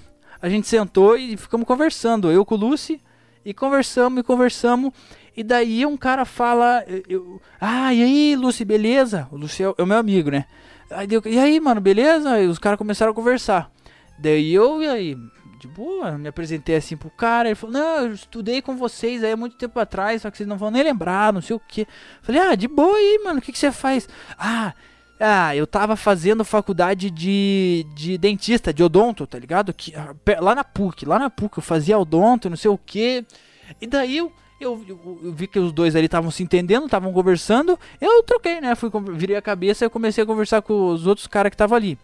a 0.41 0.49
gente 0.49 0.67
sentou 0.67 1.17
e 1.17 1.35
ficamos 1.37 1.67
conversando, 1.67 2.31
eu 2.31 2.45
com 2.45 2.55
o 2.55 2.57
Lucy, 2.57 3.01
e 3.43 3.53
conversamos 3.53 4.19
e 4.19 4.23
conversamos. 4.23 4.93
E 5.35 5.43
daí 5.43 5.85
um 5.85 5.95
cara 5.95 6.25
fala, 6.25 6.83
eu, 7.07 7.41
ah, 7.59 7.93
e 7.93 8.03
aí, 8.03 8.35
Lucy, 8.35 8.65
beleza? 8.65 9.27
O 9.31 9.37
Lucy 9.37 9.63
é 9.63 9.69
o 9.81 9.85
meu 9.85 9.97
amigo, 9.97 10.29
né? 10.29 10.45
Aí 10.89 11.07
deu, 11.07 11.21
e 11.25 11.39
aí, 11.39 11.59
mano, 11.59 11.79
beleza? 11.79 12.41
E 12.41 12.47
os 12.47 12.59
caras 12.59 12.77
começaram 12.77 13.11
a 13.11 13.15
conversar. 13.15 13.71
Daí 14.17 14.53
eu, 14.53 14.81
e 14.81 14.87
aí, 14.87 15.17
de 15.59 15.67
boa, 15.67 16.17
me 16.17 16.27
apresentei 16.27 16.75
assim 16.75 16.97
pro 16.97 17.09
cara, 17.09 17.49
ele 17.49 17.55
falou, 17.55 17.73
não, 17.73 18.05
eu 18.05 18.13
estudei 18.13 18.61
com 18.61 18.75
vocês 18.75 19.23
aí 19.23 19.31
há 19.31 19.37
muito 19.37 19.55
tempo 19.57 19.79
atrás, 19.79 20.21
só 20.21 20.31
que 20.31 20.37
vocês 20.37 20.49
não 20.49 20.57
vão 20.57 20.71
nem 20.71 20.83
lembrar, 20.83 21.31
não 21.31 21.41
sei 21.41 21.55
o 21.55 21.59
que. 21.59 21.87
Falei, 22.21 22.41
ah, 22.41 22.55
de 22.55 22.67
boa 22.67 22.97
aí, 22.97 23.21
mano, 23.23 23.39
o 23.39 23.41
que, 23.41 23.51
que 23.51 23.59
você 23.59 23.71
faz? 23.71 24.09
Ah, 24.37 24.73
ah, 25.19 25.55
eu 25.55 25.67
tava 25.67 25.95
fazendo 25.95 26.45
faculdade 26.45 27.11
de, 27.11 27.85
de 27.93 28.17
dentista, 28.17 28.73
de 28.73 28.81
odonto, 28.81 29.27
tá 29.27 29.37
ligado? 29.37 29.73
Que, 29.73 29.93
ah, 29.95 30.15
lá 30.39 30.55
na 30.55 30.63
PUC, 30.63 31.05
lá 31.05 31.19
na 31.19 31.29
PUC 31.29 31.57
eu 31.57 31.63
fazia 31.63 31.99
odonto, 31.99 32.49
não 32.49 32.57
sei 32.57 32.71
o 32.71 32.77
que. 32.77 33.25
E 33.81 33.85
daí 33.85 34.17
eu, 34.17 34.31
eu, 34.59 34.83
eu, 34.87 35.19
eu, 35.23 35.33
vi 35.33 35.47
que 35.47 35.59
os 35.59 35.71
dois 35.71 35.95
ali 35.95 36.05
estavam 36.05 36.31
se 36.31 36.41
entendendo, 36.41 36.85
estavam 36.85 37.11
conversando. 37.11 37.77
Eu 37.99 38.23
troquei, 38.23 38.61
né? 38.61 38.75
Fui, 38.75 38.89
virei 39.13 39.35
a 39.35 39.41
cabeça 39.41 39.85
e 39.85 39.89
comecei 39.89 40.23
a 40.23 40.27
conversar 40.27 40.61
com 40.61 40.87
os 40.87 41.05
outros 41.05 41.27
caras 41.27 41.49
que 41.49 41.55
estavam 41.55 41.75
ali. 41.75 41.97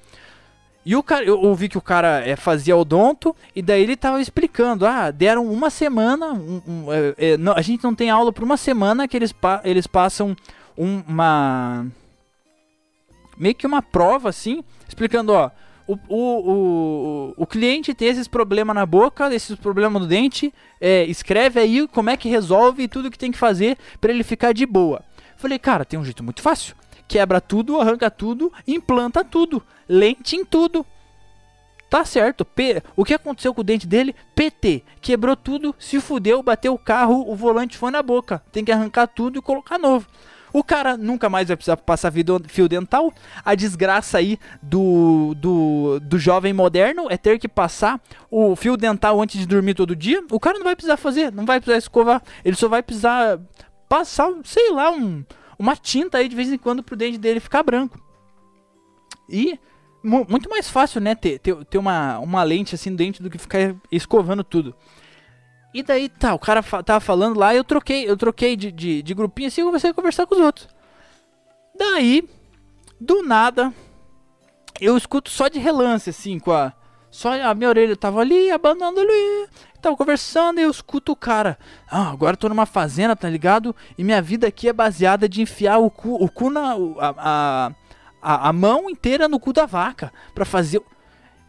E 0.85 0.95
o 0.95 1.01
cara, 1.01 1.25
eu 1.25 1.39
ouvi 1.39 1.67
que 1.67 1.79
o 1.79 1.81
cara 1.81 2.19
é, 2.19 2.35
fazia 2.35 2.77
odonto, 2.77 3.35
e 3.55 3.61
daí 3.61 3.81
ele 3.81 3.97
tava 3.97 4.21
explicando, 4.21 4.85
ah, 4.85 5.09
deram 5.09 5.51
uma 5.51 5.71
semana, 5.71 6.27
um, 6.27 6.61
um, 6.67 6.93
é, 6.93 7.15
é, 7.17 7.37
não, 7.37 7.53
a 7.53 7.61
gente 7.61 7.83
não 7.83 7.95
tem 7.95 8.11
aula 8.11 8.31
por 8.31 8.43
uma 8.43 8.55
semana 8.55 9.07
que 9.07 9.17
eles, 9.17 9.31
pa 9.31 9.61
eles 9.63 9.87
passam 9.87 10.37
um, 10.77 11.01
uma... 11.07 11.87
meio 13.37 13.55
que 13.55 13.67
uma 13.67 13.81
prova, 13.81 14.29
assim, 14.29 14.63
explicando, 14.87 15.33
ó, 15.33 15.51
o, 15.87 15.93
o, 16.09 16.17
o, 16.17 17.33
o 17.37 17.47
cliente 17.47 17.93
tem 17.93 18.07
esses 18.07 18.27
problemas 18.27 18.75
na 18.75 18.85
boca, 18.85 19.33
esses 19.33 19.55
problemas 19.55 20.01
no 20.01 20.07
dente, 20.07 20.53
é, 20.81 21.03
escreve 21.05 21.59
aí 21.59 21.87
como 21.87 22.09
é 22.09 22.17
que 22.17 22.27
resolve 22.27 22.83
e 22.83 22.87
tudo 22.87 23.11
que 23.11 23.17
tem 23.17 23.31
que 23.31 23.37
fazer 23.37 23.77
para 24.01 24.11
ele 24.11 24.23
ficar 24.23 24.53
de 24.53 24.65
boa. 24.65 25.03
Falei, 25.37 25.59
cara, 25.59 25.85
tem 25.85 25.99
um 25.99 26.03
jeito 26.03 26.23
muito 26.23 26.41
fácil 26.41 26.75
quebra 27.07 27.39
tudo, 27.39 27.79
arranca 27.79 28.09
tudo, 28.09 28.51
implanta 28.67 29.23
tudo, 29.23 29.63
lente 29.87 30.35
em 30.35 30.45
tudo. 30.45 30.85
Tá 31.89 32.03
certo. 32.03 32.43
P... 32.43 32.81
O 32.95 33.05
que 33.05 33.13
aconteceu 33.13 33.53
com 33.53 33.61
o 33.61 33.63
dente 33.63 33.87
dele? 33.87 34.15
PT. 34.33 34.83
Quebrou 34.99 35.35
tudo, 35.35 35.73
se 35.77 35.99
fudeu, 36.01 36.41
bateu 36.41 36.73
o 36.73 36.79
carro, 36.79 37.29
o 37.29 37.35
volante 37.35 37.77
foi 37.77 37.91
na 37.91 38.01
boca. 38.01 38.43
Tem 38.51 38.65
que 38.65 38.71
arrancar 38.71 39.07
tudo 39.07 39.39
e 39.39 39.41
colocar 39.41 39.77
novo. 39.77 40.07
O 40.55 40.63
cara 40.63 40.95
nunca 40.95 41.29
mais 41.29 41.49
vai 41.49 41.57
precisar 41.57 41.75
passar 41.75 42.13
fio 42.47 42.69
dental. 42.69 43.13
A 43.43 43.55
desgraça 43.55 44.19
aí 44.19 44.39
do, 44.61 45.35
do, 45.35 45.99
do 45.99 46.17
jovem 46.17 46.53
moderno 46.53 47.07
é 47.09 47.17
ter 47.17 47.37
que 47.37 47.49
passar 47.49 48.01
o 48.31 48.55
fio 48.55 48.77
dental 48.77 49.21
antes 49.21 49.37
de 49.37 49.45
dormir 49.45 49.73
todo 49.73 49.93
dia. 49.93 50.23
O 50.31 50.39
cara 50.39 50.57
não 50.57 50.63
vai 50.63 50.73
precisar 50.73 50.95
fazer, 50.95 51.29
não 51.29 51.45
vai 51.45 51.59
precisar 51.59 51.77
escovar. 51.77 52.23
Ele 52.45 52.55
só 52.55 52.69
vai 52.69 52.81
precisar 52.81 53.37
passar, 53.89 54.31
sei 54.45 54.71
lá, 54.71 54.89
um, 54.91 55.25
uma 55.59 55.75
tinta 55.75 56.19
aí 56.19 56.29
de 56.29 56.35
vez 56.37 56.49
em 56.49 56.57
quando 56.57 56.81
pro 56.81 56.95
dente 56.95 57.17
dele 57.17 57.41
ficar 57.41 57.61
branco. 57.61 57.99
E 59.29 59.59
muito 60.01 60.49
mais 60.49 60.69
fácil, 60.69 61.01
né, 61.01 61.15
ter, 61.15 61.37
ter, 61.39 61.65
ter 61.65 61.77
uma, 61.77 62.17
uma 62.19 62.43
lente 62.43 62.75
assim 62.75 62.95
dentro 62.95 63.21
do 63.21 63.29
que 63.29 63.37
ficar 63.37 63.75
escovando 63.91 64.41
tudo. 64.41 64.73
E 65.75 65.83
daí, 65.83 66.07
tá, 66.07 66.33
o 66.33 66.39
cara 66.39 66.63
fa 66.63 66.81
tava 66.81 67.01
falando 67.01 67.37
lá, 67.37 67.53
eu 67.53 67.61
troquei, 67.61 68.09
eu 68.09 68.15
troquei 68.15 68.55
de, 68.55 68.71
de, 68.71 69.03
de 69.03 69.13
grupinho 69.13 69.49
assim 69.49 69.59
e 69.59 69.65
comecei 69.65 69.89
a 69.89 69.93
conversar 69.93 70.25
com 70.25 70.33
os 70.33 70.39
outros. 70.39 70.69
Daí, 71.77 72.23
do 72.97 73.21
nada, 73.21 73.73
eu 74.79 74.95
escuto 74.95 75.29
só 75.29 75.49
de 75.49 75.59
relance, 75.59 76.09
assim, 76.09 76.39
com 76.39 76.53
a. 76.53 76.71
Só 77.11 77.33
a 77.33 77.53
minha 77.53 77.67
orelha 77.67 77.93
tava 77.97 78.21
ali, 78.21 78.49
abanando 78.51 79.01
ali. 79.01 79.49
Tava 79.81 79.97
conversando 79.97 80.61
e 80.61 80.63
eu 80.63 80.71
escuto 80.71 81.11
o 81.11 81.15
cara. 81.15 81.59
Ah, 81.91 82.09
agora 82.09 82.37
tô 82.37 82.47
numa 82.47 82.65
fazenda, 82.65 83.13
tá 83.13 83.29
ligado? 83.29 83.75
E 83.97 84.03
minha 84.05 84.21
vida 84.21 84.47
aqui 84.47 84.69
é 84.69 84.73
baseada 84.73 85.27
de 85.27 85.41
enfiar 85.41 85.79
o 85.79 85.89
cu, 85.89 86.15
o 86.15 86.29
cu 86.29 86.49
na. 86.49 86.73
A, 86.99 87.71
a, 88.21 88.49
a, 88.49 88.53
mão 88.53 88.89
inteira 88.89 89.27
no 89.27 89.41
cu 89.41 89.51
da 89.51 89.65
vaca. 89.65 90.09
Pra 90.33 90.45
fazer. 90.45 90.81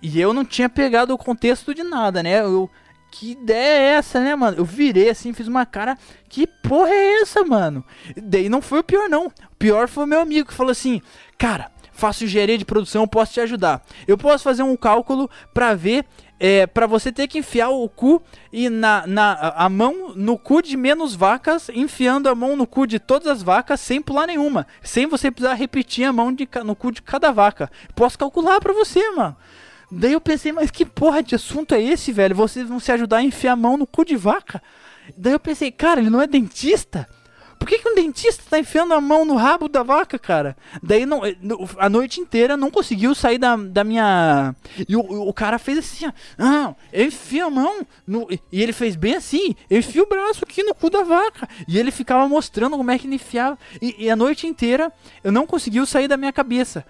E 0.02 0.20
eu 0.20 0.34
não 0.34 0.44
tinha 0.44 0.68
pegado 0.68 1.14
o 1.14 1.18
contexto 1.18 1.72
de 1.72 1.84
nada, 1.84 2.24
né? 2.24 2.40
Eu. 2.40 2.68
Que 3.10 3.32
ideia 3.32 3.78
é 3.78 3.84
essa, 3.96 4.20
né, 4.20 4.34
mano? 4.34 4.58
Eu 4.58 4.64
virei 4.64 5.08
assim, 5.08 5.32
fiz 5.32 5.48
uma 5.48 5.64
cara. 5.64 5.96
Que 6.28 6.46
porra 6.46 6.90
é 6.90 7.22
essa, 7.22 7.44
mano? 7.44 7.84
Daí 8.16 8.48
não 8.48 8.60
foi 8.60 8.80
o 8.80 8.84
pior, 8.84 9.08
não. 9.08 9.26
O 9.26 9.56
pior 9.58 9.88
foi 9.88 10.04
o 10.04 10.06
meu 10.06 10.20
amigo 10.20 10.48
que 10.48 10.54
falou 10.54 10.72
assim: 10.72 11.00
Cara, 11.38 11.70
faço 11.92 12.24
engenharia 12.24 12.58
de 12.58 12.64
produção, 12.64 13.08
posso 13.08 13.34
te 13.34 13.40
ajudar. 13.40 13.82
Eu 14.06 14.18
posso 14.18 14.44
fazer 14.44 14.62
um 14.62 14.76
cálculo 14.76 15.30
pra 15.52 15.74
ver. 15.74 16.04
É, 16.38 16.66
para 16.66 16.86
você 16.86 17.10
ter 17.10 17.28
que 17.28 17.38
enfiar 17.38 17.70
o 17.70 17.88
cu 17.88 18.22
e 18.52 18.68
na, 18.68 19.06
na 19.06 19.54
a 19.56 19.70
mão 19.70 20.12
no 20.14 20.36
cu 20.36 20.60
de 20.60 20.76
menos 20.76 21.14
vacas, 21.14 21.70
enfiando 21.70 22.28
a 22.28 22.34
mão 22.34 22.54
no 22.54 22.66
cu 22.66 22.86
de 22.86 22.98
todas 22.98 23.26
as 23.26 23.42
vacas 23.42 23.80
sem 23.80 24.02
pular 24.02 24.26
nenhuma, 24.26 24.66
sem 24.82 25.06
você 25.06 25.30
precisar 25.30 25.54
repetir 25.54 26.04
a 26.04 26.12
mão 26.12 26.30
de, 26.34 26.46
no 26.62 26.76
cu 26.76 26.92
de 26.92 27.00
cada 27.00 27.32
vaca. 27.32 27.70
Posso 27.94 28.18
calcular 28.18 28.60
para 28.60 28.74
você, 28.74 29.00
mano. 29.12 29.34
Daí 29.90 30.12
eu 30.12 30.20
pensei, 30.20 30.52
mas 30.52 30.70
que 30.70 30.84
porra 30.84 31.22
de 31.22 31.34
assunto 31.34 31.74
é 31.74 31.82
esse, 31.82 32.12
velho? 32.12 32.34
Vocês 32.34 32.68
vão 32.68 32.80
se 32.80 32.90
ajudar 32.92 33.18
a 33.18 33.22
enfiar 33.22 33.52
a 33.52 33.56
mão 33.56 33.76
no 33.76 33.86
cu 33.86 34.04
de 34.04 34.16
vaca? 34.16 34.62
Daí 35.16 35.32
eu 35.32 35.40
pensei, 35.40 35.70
cara, 35.70 36.00
ele 36.00 36.10
não 36.10 36.20
é 36.20 36.26
dentista? 36.26 37.08
Por 37.58 37.66
que, 37.66 37.78
que 37.78 37.88
um 37.88 37.94
dentista 37.94 38.44
tá 38.48 38.58
enfiando 38.58 38.92
a 38.92 39.00
mão 39.00 39.24
no 39.24 39.34
rabo 39.34 39.68
da 39.68 39.82
vaca, 39.82 40.18
cara? 40.18 40.56
Daí 40.82 41.06
não, 41.06 41.22
a 41.78 41.88
noite 41.88 42.20
inteira 42.20 42.56
não 42.56 42.70
conseguiu 42.70 43.14
sair 43.14 43.38
da, 43.38 43.56
da 43.56 43.82
minha. 43.82 44.54
E 44.88 44.94
o, 44.94 45.00
o 45.00 45.32
cara 45.32 45.58
fez 45.58 45.78
assim, 45.78 46.06
ó. 46.06 46.12
Ah, 46.38 46.74
eu 46.92 47.06
enfio 47.06 47.46
a 47.46 47.50
mão. 47.50 47.86
No, 48.06 48.28
e 48.30 48.62
ele 48.62 48.72
fez 48.72 48.94
bem 48.94 49.14
assim. 49.14 49.54
Eu 49.70 49.78
enfio 49.78 50.02
o 50.02 50.08
braço 50.08 50.44
aqui 50.44 50.62
no 50.62 50.74
cu 50.74 50.90
da 50.90 51.02
vaca. 51.02 51.48
E 51.66 51.78
ele 51.78 51.90
ficava 51.90 52.28
mostrando 52.28 52.76
como 52.76 52.90
é 52.90 52.98
que 52.98 53.06
ele 53.06 53.16
enfiava. 53.16 53.58
E, 53.80 54.04
e 54.04 54.10
a 54.10 54.16
noite 54.16 54.46
inteira 54.46 54.92
eu 55.24 55.32
não 55.32 55.46
conseguiu 55.46 55.86
sair 55.86 56.08
da 56.08 56.16
minha 56.16 56.32
cabeça. 56.32 56.84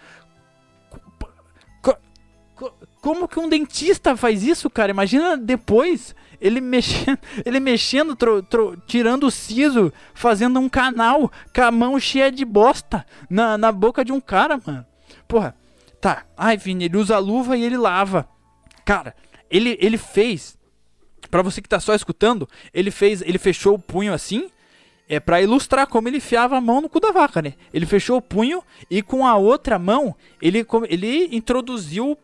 Como 3.01 3.29
que 3.29 3.39
um 3.39 3.49
dentista 3.49 4.17
faz 4.17 4.43
isso, 4.43 4.69
cara? 4.69 4.91
Imagina 4.91 5.37
depois 5.37 6.15
ele 6.41 6.61
mexendo, 6.61 7.19
ele 7.45 7.61
mexendo, 7.61 8.17
tro, 8.17 8.43
tro, 8.43 8.77
tirando 8.87 9.25
o 9.27 9.31
siso, 9.31 9.93
fazendo 10.15 10.59
um 10.61 10.69
canal 10.69 11.31
com 11.55 11.63
a 11.63 11.71
mão 11.71 11.99
cheia 11.99 12.31
de 12.31 12.45
bosta 12.45 13.07
na, 13.29 13.57
na 13.57 13.73
boca 13.73 14.05
de 14.05 14.13
um 14.13 14.21
cara, 14.21 14.61
mano. 14.65 14.85
Porra, 15.27 15.55
tá. 16.01 16.25
Ai, 16.37 16.57
Vini, 16.57 16.85
ele 16.85 16.97
usa 16.97 17.19
luva 17.19 17.57
e 17.57 17.65
ele 17.65 17.77
lava. 17.77 18.29
Cara, 18.85 19.15
ele, 19.51 19.77
ele 19.81 19.99
fez. 19.99 20.57
Para 21.31 21.43
você 21.43 21.61
que 21.61 21.69
tá 21.69 21.81
só 21.81 21.95
escutando, 21.95 22.49
ele 22.73 22.91
fez, 22.91 23.21
ele 23.23 23.39
fechou 23.39 23.75
o 23.75 23.79
punho 23.79 24.15
assim, 24.15 24.49
é 25.09 25.19
para 25.19 25.43
ilustrar 25.43 25.87
como 25.87 26.09
ele 26.09 26.19
enfiava 26.19 26.57
a 26.57 26.61
mão 26.61 26.81
no 26.81 26.89
cu 26.89 27.01
da 27.01 27.11
vaca, 27.11 27.43
né? 27.43 27.55
Ele 27.73 27.85
fechou 27.85 28.19
o 28.19 28.23
punho 28.23 28.63
e 28.89 29.03
com 29.03 29.27
a 29.27 29.37
outra 29.37 29.79
mão 29.79 30.15
ele, 30.41 30.65
ele 30.89 31.37
introduziu 31.37 32.17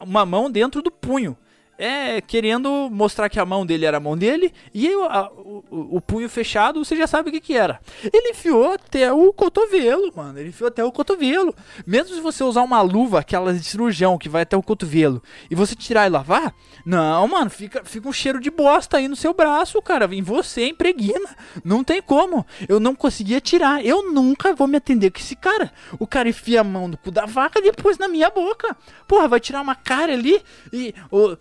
uma 0.00 0.24
mão 0.26 0.50
dentro 0.50 0.82
do 0.82 0.90
punho. 0.90 1.36
É, 1.76 2.20
querendo 2.20 2.88
mostrar 2.90 3.28
que 3.28 3.40
a 3.40 3.44
mão 3.44 3.66
dele 3.66 3.84
era 3.84 3.96
a 3.96 4.00
mão 4.00 4.16
dele 4.16 4.52
e 4.72 4.88
a, 5.08 5.30
o, 5.32 5.96
o, 5.96 6.00
punho 6.00 6.28
fechado, 6.28 6.84
você 6.84 6.94
já 6.96 7.06
sabe 7.06 7.28
o 7.28 7.32
que 7.32 7.40
que 7.40 7.56
era. 7.56 7.80
Ele 8.12 8.30
enfiou 8.30 8.72
até 8.72 9.12
o 9.12 9.32
cotovelo, 9.32 10.12
mano. 10.14 10.38
Ele 10.38 10.50
enfiou 10.50 10.68
até 10.68 10.84
o 10.84 10.92
cotovelo. 10.92 11.54
Mesmo 11.84 12.14
se 12.14 12.20
você 12.20 12.44
usar 12.44 12.62
uma 12.62 12.80
luva, 12.80 13.18
aquela 13.18 13.52
de 13.52 13.64
cirurgião 13.64 14.16
que 14.16 14.28
vai 14.28 14.42
até 14.42 14.56
o 14.56 14.62
cotovelo, 14.62 15.22
e 15.50 15.54
você 15.54 15.74
tirar 15.74 16.06
e 16.06 16.10
lavar, 16.10 16.54
não, 16.84 17.26
mano, 17.26 17.50
fica, 17.50 17.82
fica 17.84 18.08
um 18.08 18.12
cheiro 18.12 18.38
de 18.38 18.50
bosta 18.50 18.98
aí 18.98 19.08
no 19.08 19.16
seu 19.16 19.32
braço, 19.32 19.80
cara. 19.80 20.04
Em 20.14 20.22
você, 20.22 20.68
impregna. 20.68 21.34
Não 21.64 21.82
tem 21.82 22.02
como. 22.02 22.46
Eu 22.68 22.78
não 22.78 22.94
conseguia 22.94 23.40
tirar. 23.40 23.84
Eu 23.84 24.12
nunca 24.12 24.54
vou 24.54 24.66
me 24.66 24.76
atender 24.76 25.10
com 25.10 25.18
esse 25.18 25.34
cara. 25.34 25.72
O 25.98 26.06
cara 26.06 26.28
enfia 26.28 26.60
a 26.60 26.64
mão 26.64 26.86
no 26.86 26.98
cu 26.98 27.10
da 27.10 27.24
vaca 27.24 27.58
e 27.58 27.62
depois 27.62 27.96
na 27.96 28.06
minha 28.06 28.28
boca. 28.28 28.76
Porra, 29.08 29.26
vai 29.26 29.40
tirar 29.40 29.62
uma 29.62 29.74
cara 29.74 30.12
ali 30.12 30.42
e. 30.72 30.94
Oh, 31.10 31.36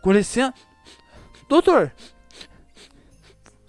com 0.00 0.12
licença. 0.12 0.54
Doutor, 1.48 1.92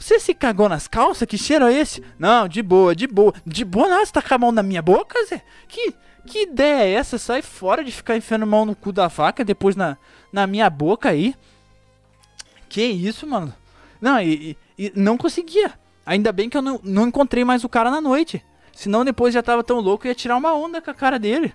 você 0.06 0.20
se 0.20 0.36
cagou 0.36 0.70
nas 0.70 0.88
calças? 0.88 1.28
Que 1.28 1.36
cheiro 1.36 1.66
é 1.66 1.74
esse? 1.74 2.04
Não, 2.20 2.48
de 2.48 2.62
boa, 2.62 2.96
de 2.96 3.08
boa. 3.08 3.34
De 3.44 3.66
boa, 3.66 3.88
não, 3.88 4.06
você 4.06 4.12
tá 4.12 4.22
com 4.22 4.36
a 4.36 4.38
mão 4.38 4.52
na 4.52 4.62
minha 4.62 4.82
boca, 4.82 5.18
Zé? 5.26 5.42
Que, 5.68 5.96
que 6.28 6.44
ideia 6.44 6.84
é 6.84 6.92
essa? 6.92 7.18
Sai 7.18 7.42
fora 7.42 7.84
de 7.84 7.92
ficar 7.92 8.16
enfiando 8.16 8.46
mão 8.46 8.66
no 8.66 8.76
cu 8.76 8.92
da 8.92 9.10
faca, 9.10 9.44
depois 9.44 9.76
na, 9.76 9.98
na 10.32 10.46
minha 10.46 10.70
boca 10.70 11.10
aí. 11.10 11.34
Que 12.70 12.84
isso, 12.84 13.26
mano? 13.26 13.52
Não, 14.00 14.22
e, 14.22 14.56
e, 14.78 14.94
não 14.96 15.18
conseguia. 15.18 15.74
Ainda 16.06 16.32
bem 16.32 16.52
que 16.52 16.58
eu 16.58 16.62
não, 16.62 16.80
não 16.84 17.08
encontrei 17.08 17.44
mais 17.44 17.64
o 17.64 17.70
cara 17.70 17.90
na 17.90 18.00
noite. 18.00 18.46
Senão 18.74 19.04
depois 19.04 19.34
já 19.34 19.42
tava 19.42 19.64
tão 19.64 19.80
louco, 19.80 20.06
eu 20.06 20.10
ia 20.10 20.16
tirar 20.16 20.38
uma 20.38 20.54
onda 20.54 20.80
com 20.84 20.92
a 20.92 20.94
cara 20.94 21.18
dele. 21.18 21.52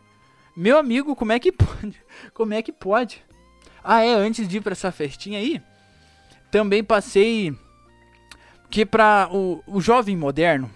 Meu 0.56 0.76
amigo, 0.76 1.14
como 1.14 1.30
é 1.30 1.38
que 1.38 1.52
pode? 1.52 2.02
Como 2.34 2.52
é 2.52 2.62
que 2.62 2.72
pode? 2.72 3.22
Ah, 3.82 4.04
é, 4.04 4.12
antes 4.12 4.48
de 4.48 4.58
ir 4.58 4.60
pra 4.60 4.72
essa 4.72 4.92
festinha 4.92 5.38
aí, 5.38 5.60
também 6.50 6.82
passei 6.84 7.54
que 8.68 8.86
para 8.86 9.28
o, 9.32 9.62
o 9.66 9.80
jovem 9.80 10.16
moderno. 10.16 10.70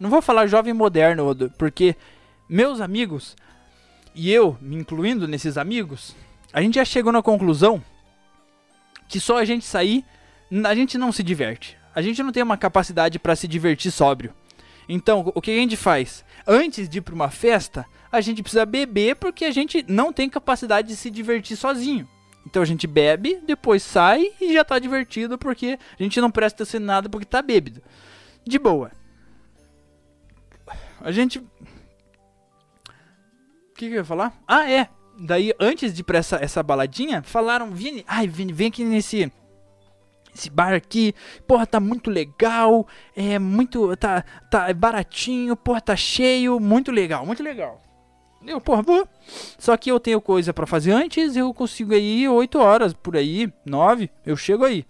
Não 0.00 0.10
vou 0.10 0.20
falar 0.20 0.46
jovem 0.46 0.72
moderno, 0.72 1.34
porque 1.56 1.94
meus 2.48 2.80
amigos 2.80 3.36
e 4.14 4.30
eu, 4.30 4.56
me 4.60 4.76
incluindo 4.76 5.26
nesses 5.26 5.58
amigos, 5.58 6.14
a 6.52 6.62
gente 6.62 6.76
já 6.76 6.84
chegou 6.84 7.12
na 7.12 7.20
conclusão 7.20 7.82
que 9.08 9.18
só 9.18 9.38
a 9.38 9.44
gente 9.44 9.64
sair, 9.64 10.04
a 10.64 10.74
gente 10.74 10.96
não 10.96 11.10
se 11.10 11.22
diverte. 11.22 11.76
A 11.94 12.00
gente 12.00 12.22
não 12.22 12.30
tem 12.30 12.42
uma 12.42 12.56
capacidade 12.56 13.18
para 13.18 13.34
se 13.34 13.48
divertir 13.48 13.90
sóbrio. 13.90 14.32
Então, 14.88 15.32
o 15.34 15.40
que 15.40 15.50
a 15.50 15.56
gente 15.56 15.76
faz? 15.76 16.24
Antes 16.46 16.88
de 16.88 16.98
ir 16.98 17.00
para 17.00 17.14
uma 17.14 17.30
festa, 17.30 17.84
a 18.10 18.20
gente 18.20 18.42
precisa 18.42 18.64
beber 18.64 19.16
porque 19.16 19.44
a 19.44 19.50
gente 19.50 19.84
não 19.88 20.12
tem 20.12 20.28
capacidade 20.28 20.88
de 20.88 20.96
se 20.96 21.10
divertir 21.10 21.56
sozinho. 21.56 22.08
Então 22.46 22.62
a 22.62 22.66
gente 22.66 22.86
bebe, 22.86 23.40
depois 23.46 23.82
sai 23.82 24.32
e 24.40 24.52
já 24.52 24.64
tá 24.64 24.78
divertido 24.78 25.38
porque 25.38 25.78
a 25.98 26.02
gente 26.02 26.20
não 26.20 26.30
presta 26.30 26.62
atenção 26.62 26.80
em 26.80 26.84
nada 26.84 27.08
porque 27.08 27.24
tá 27.26 27.40
bêbado. 27.40 27.82
De 28.46 28.58
boa. 28.58 28.90
A 31.00 31.10
gente. 31.10 31.38
O 31.38 31.44
que, 33.74 33.88
que 33.88 33.94
eu 33.94 33.98
ia 33.98 34.04
falar? 34.04 34.38
Ah, 34.46 34.70
é. 34.70 34.88
Daí, 35.18 35.52
antes 35.60 35.94
de 35.94 36.00
ir 36.00 36.04
pra 36.04 36.18
essa, 36.18 36.36
essa 36.36 36.62
baladinha, 36.62 37.22
falaram: 37.22 37.70
Vini, 37.70 38.04
ai, 38.06 38.26
Vini, 38.26 38.52
vem 38.52 38.68
aqui 38.68 38.84
nesse. 38.84 39.32
Esse 40.34 40.50
bar 40.50 40.74
aqui, 40.74 41.14
porra, 41.46 41.64
tá 41.64 41.78
muito 41.78 42.10
legal, 42.10 42.88
é 43.14 43.38
muito, 43.38 43.96
tá, 43.96 44.24
tá 44.50 44.72
baratinho, 44.74 45.54
porra, 45.54 45.80
tá 45.80 45.94
cheio, 45.94 46.58
muito 46.58 46.90
legal, 46.90 47.24
muito 47.24 47.40
legal. 47.40 47.80
Eu, 48.46 48.60
porra, 48.60 48.82
vou. 48.82 49.08
Só 49.58 49.76
que 49.76 49.90
eu 49.90 49.98
tenho 49.98 50.20
coisa 50.20 50.52
para 50.52 50.66
fazer 50.66 50.92
antes, 50.92 51.36
eu 51.36 51.52
consigo 51.54 51.94
aí 51.94 52.28
8 52.28 52.58
horas, 52.58 52.92
por 52.92 53.16
aí, 53.16 53.52
9, 53.64 54.10
eu 54.24 54.36
chego 54.36 54.64
aí. 54.64 54.84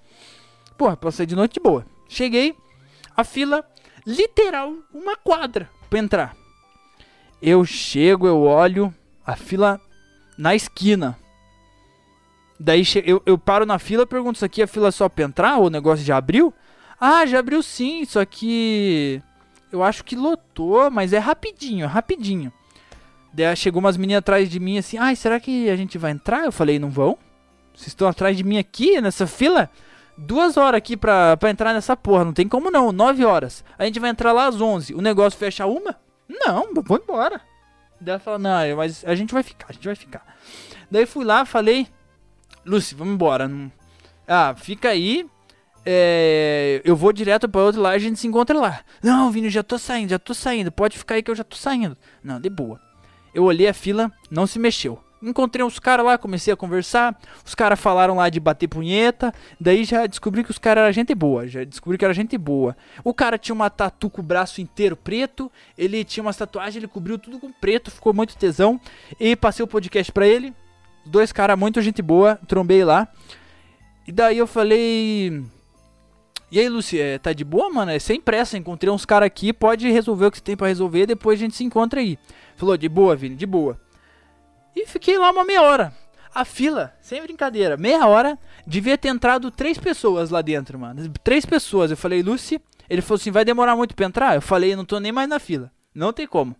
Porra, 0.76 0.96
passei 0.96 1.24
de 1.24 1.36
noite 1.36 1.54
de 1.54 1.60
boa. 1.60 1.86
Cheguei, 2.08 2.54
a 3.16 3.22
fila, 3.22 3.64
literal, 4.06 4.74
uma 4.92 5.16
quadra 5.16 5.70
pra 5.88 5.98
entrar. 5.98 6.36
Eu 7.40 7.64
chego, 7.64 8.26
eu 8.26 8.42
olho, 8.42 8.92
a 9.24 9.36
fila 9.36 9.80
na 10.36 10.54
esquina. 10.54 11.16
Daí 12.58 12.82
eu, 13.04 13.22
eu 13.26 13.38
paro 13.38 13.66
na 13.66 13.78
fila, 13.78 14.06
pergunto, 14.06 14.36
isso 14.36 14.44
aqui 14.44 14.62
é 14.62 14.66
fila 14.66 14.90
só 14.90 15.08
pra 15.08 15.24
entrar? 15.24 15.58
Ou 15.58 15.66
o 15.66 15.70
negócio 15.70 16.04
já 16.04 16.16
abriu? 16.16 16.52
Ah, 17.00 17.26
já 17.26 17.38
abriu 17.38 17.62
sim, 17.62 18.04
só 18.04 18.24
que... 18.24 19.20
Eu 19.70 19.82
acho 19.82 20.04
que 20.04 20.14
lotou, 20.14 20.88
mas 20.90 21.12
é 21.12 21.18
rapidinho, 21.18 21.86
rapidinho. 21.88 22.52
Daí 23.34 23.56
chegou 23.56 23.80
umas 23.80 23.96
meninas 23.96 24.20
atrás 24.20 24.48
de 24.48 24.60
mim 24.60 24.78
assim, 24.78 24.96
ai, 24.96 25.16
será 25.16 25.40
que 25.40 25.68
a 25.68 25.74
gente 25.74 25.98
vai 25.98 26.12
entrar? 26.12 26.44
Eu 26.44 26.52
falei, 26.52 26.78
não 26.78 26.88
vão? 26.88 27.18
Vocês 27.74 27.88
estão 27.88 28.06
atrás 28.06 28.36
de 28.36 28.44
mim 28.44 28.58
aqui, 28.58 29.00
nessa 29.00 29.26
fila? 29.26 29.68
Duas 30.16 30.56
horas 30.56 30.78
aqui 30.78 30.96
pra, 30.96 31.36
pra 31.36 31.50
entrar 31.50 31.74
nessa 31.74 31.96
porra, 31.96 32.24
não 32.24 32.32
tem 32.32 32.46
como 32.46 32.70
não, 32.70 32.92
nove 32.92 33.24
horas. 33.24 33.64
A 33.76 33.84
gente 33.84 33.98
vai 33.98 34.10
entrar 34.10 34.30
lá 34.30 34.46
às 34.46 34.60
onze, 34.60 34.94
o 34.94 35.00
negócio 35.00 35.36
fecha 35.36 35.66
uma? 35.66 35.96
Não, 36.28 36.72
vou 36.72 36.96
embora. 36.96 37.40
Daí 38.00 38.12
ela 38.12 38.20
falou, 38.20 38.38
não, 38.38 38.76
mas 38.76 39.04
a 39.04 39.16
gente 39.16 39.34
vai 39.34 39.42
ficar, 39.42 39.66
a 39.70 39.72
gente 39.72 39.86
vai 39.86 39.96
ficar. 39.96 40.24
Daí 40.88 41.04
fui 41.04 41.24
lá, 41.24 41.44
falei, 41.44 41.88
Lucy, 42.64 42.94
vamos 42.94 43.14
embora. 43.14 43.50
Ah, 44.28 44.54
fica 44.56 44.90
aí, 44.90 45.26
é, 45.84 46.80
eu 46.84 46.94
vou 46.94 47.12
direto 47.12 47.48
para 47.48 47.60
outro 47.60 47.80
lá, 47.80 47.90
a 47.90 47.98
gente 47.98 48.20
se 48.20 48.28
encontra 48.28 48.56
lá. 48.56 48.80
Não, 49.02 49.32
Vini, 49.32 49.50
já 49.50 49.64
tô 49.64 49.76
saindo, 49.76 50.10
já 50.10 50.18
tô 50.20 50.32
saindo. 50.32 50.70
Pode 50.70 50.96
ficar 50.96 51.16
aí 51.16 51.22
que 51.22 51.30
eu 51.32 51.34
já 51.34 51.42
tô 51.44 51.56
saindo. 51.56 51.96
Não, 52.22 52.40
de 52.40 52.48
boa. 52.48 52.80
Eu 53.34 53.44
olhei 53.44 53.68
a 53.68 53.74
fila, 53.74 54.12
não 54.30 54.46
se 54.46 54.58
mexeu. 54.58 54.98
Encontrei 55.22 55.64
uns 55.64 55.78
caras 55.78 56.04
lá, 56.04 56.18
comecei 56.18 56.52
a 56.52 56.56
conversar. 56.56 57.18
Os 57.44 57.54
caras 57.54 57.80
falaram 57.80 58.16
lá 58.16 58.28
de 58.28 58.38
bater 58.38 58.68
punheta. 58.68 59.32
Daí 59.58 59.82
já 59.84 60.06
descobri 60.06 60.44
que 60.44 60.50
os 60.50 60.58
caras 60.58 60.82
eram 60.82 60.92
gente 60.92 61.14
boa. 61.14 61.48
Já 61.48 61.64
descobri 61.64 61.96
que 61.96 62.04
era 62.04 62.12
gente 62.12 62.36
boa. 62.36 62.76
O 63.02 63.14
cara 63.14 63.38
tinha 63.38 63.54
uma 63.54 63.70
tatu 63.70 64.10
com 64.10 64.20
o 64.20 64.24
braço 64.24 64.60
inteiro 64.60 64.94
preto. 64.94 65.50
Ele 65.78 66.04
tinha 66.04 66.22
umas 66.22 66.36
tatuagens, 66.36 66.76
ele 66.76 66.86
cobriu 66.86 67.18
tudo 67.18 67.38
com 67.38 67.50
preto. 67.50 67.90
Ficou 67.90 68.12
muito 68.12 68.36
tesão. 68.36 68.78
E 69.18 69.34
passei 69.34 69.64
o 69.64 69.68
podcast 69.68 70.12
pra 70.12 70.26
ele. 70.26 70.52
Dois 71.06 71.32
caras 71.32 71.58
muito 71.58 71.80
gente 71.80 72.02
boa, 72.02 72.38
trombei 72.46 72.84
lá. 72.84 73.08
E 74.06 74.12
daí 74.12 74.36
eu 74.36 74.46
falei. 74.46 75.42
E 76.54 76.60
aí, 76.60 76.68
Luci, 76.68 77.00
é, 77.00 77.18
tá 77.18 77.32
de 77.32 77.42
boa, 77.42 77.68
mano? 77.68 77.90
É 77.90 77.98
sem 77.98 78.20
pressa, 78.20 78.56
encontrei 78.56 78.88
uns 78.88 79.04
caras 79.04 79.26
aqui, 79.26 79.52
pode 79.52 79.90
resolver 79.90 80.26
o 80.26 80.30
que 80.30 80.36
você 80.36 80.44
tem 80.44 80.56
pra 80.56 80.68
resolver, 80.68 81.04
depois 81.04 81.36
a 81.36 81.42
gente 81.42 81.56
se 81.56 81.64
encontra 81.64 81.98
aí. 81.98 82.16
Falou, 82.54 82.76
de 82.76 82.88
boa, 82.88 83.16
Vini, 83.16 83.34
de 83.34 83.44
boa. 83.44 83.76
E 84.76 84.86
fiquei 84.86 85.18
lá 85.18 85.32
uma 85.32 85.44
meia 85.44 85.62
hora. 85.62 85.92
A 86.32 86.44
fila, 86.44 86.94
sem 87.00 87.20
brincadeira, 87.20 87.76
meia 87.76 88.06
hora, 88.06 88.38
devia 88.64 88.96
ter 88.96 89.08
entrado 89.08 89.50
três 89.50 89.78
pessoas 89.78 90.30
lá 90.30 90.40
dentro, 90.42 90.78
mano. 90.78 91.12
Três 91.24 91.44
pessoas. 91.44 91.90
Eu 91.90 91.96
falei, 91.96 92.22
Lucy, 92.22 92.62
ele 92.88 93.02
falou 93.02 93.16
assim, 93.16 93.32
vai 93.32 93.44
demorar 93.44 93.74
muito 93.74 93.96
pra 93.96 94.06
entrar? 94.06 94.36
Eu 94.36 94.40
falei, 94.40 94.76
não 94.76 94.84
tô 94.84 95.00
nem 95.00 95.10
mais 95.10 95.28
na 95.28 95.40
fila. 95.40 95.72
Não 95.92 96.12
tem 96.12 96.24
como. 96.24 96.54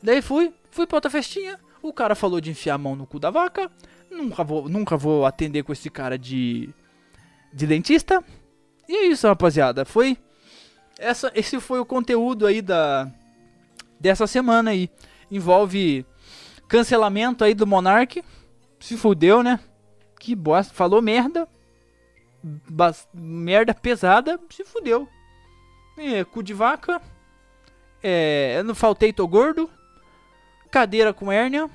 Daí 0.00 0.22
fui, 0.22 0.54
fui 0.70 0.86
pra 0.86 0.96
outra 0.96 1.10
festinha. 1.10 1.58
O 1.82 1.92
cara 1.92 2.14
falou 2.14 2.40
de 2.40 2.52
enfiar 2.52 2.74
a 2.74 2.78
mão 2.78 2.94
no 2.94 3.04
cu 3.04 3.18
da 3.18 3.30
vaca. 3.30 3.68
Nunca 4.12 4.44
vou, 4.44 4.68
nunca 4.68 4.96
vou 4.96 5.26
atender 5.26 5.64
com 5.64 5.72
esse 5.72 5.90
cara 5.90 6.16
de, 6.16 6.70
de 7.52 7.66
dentista. 7.66 8.22
E 8.88 8.96
é 8.96 9.06
isso, 9.06 9.26
rapaziada. 9.26 9.84
Foi 9.84 10.16
essa, 10.98 11.30
esse 11.34 11.60
foi 11.60 11.78
o 11.78 11.86
conteúdo 11.86 12.46
aí 12.46 12.60
da 12.60 13.10
dessa 14.00 14.26
semana 14.26 14.70
aí. 14.70 14.90
Envolve 15.30 16.06
cancelamento 16.66 17.44
aí 17.44 17.54
do 17.54 17.66
Monark. 17.66 18.22
Se 18.80 18.96
fudeu, 18.96 19.42
né? 19.42 19.60
Que 20.18 20.34
bosta. 20.34 20.74
Falou 20.74 21.02
merda. 21.02 21.46
Bas 22.42 23.06
merda 23.12 23.74
pesada. 23.74 24.40
Se 24.50 24.64
fudeu. 24.64 25.08
É, 25.96 26.24
cu 26.24 26.42
de 26.42 26.54
vaca. 26.54 27.00
É, 28.02 28.56
eu 28.58 28.64
não 28.64 28.74
faltei, 28.74 29.12
tô 29.12 29.26
gordo. 29.26 29.70
Cadeira 30.70 31.12
com 31.12 31.30
hérnia. 31.30 31.68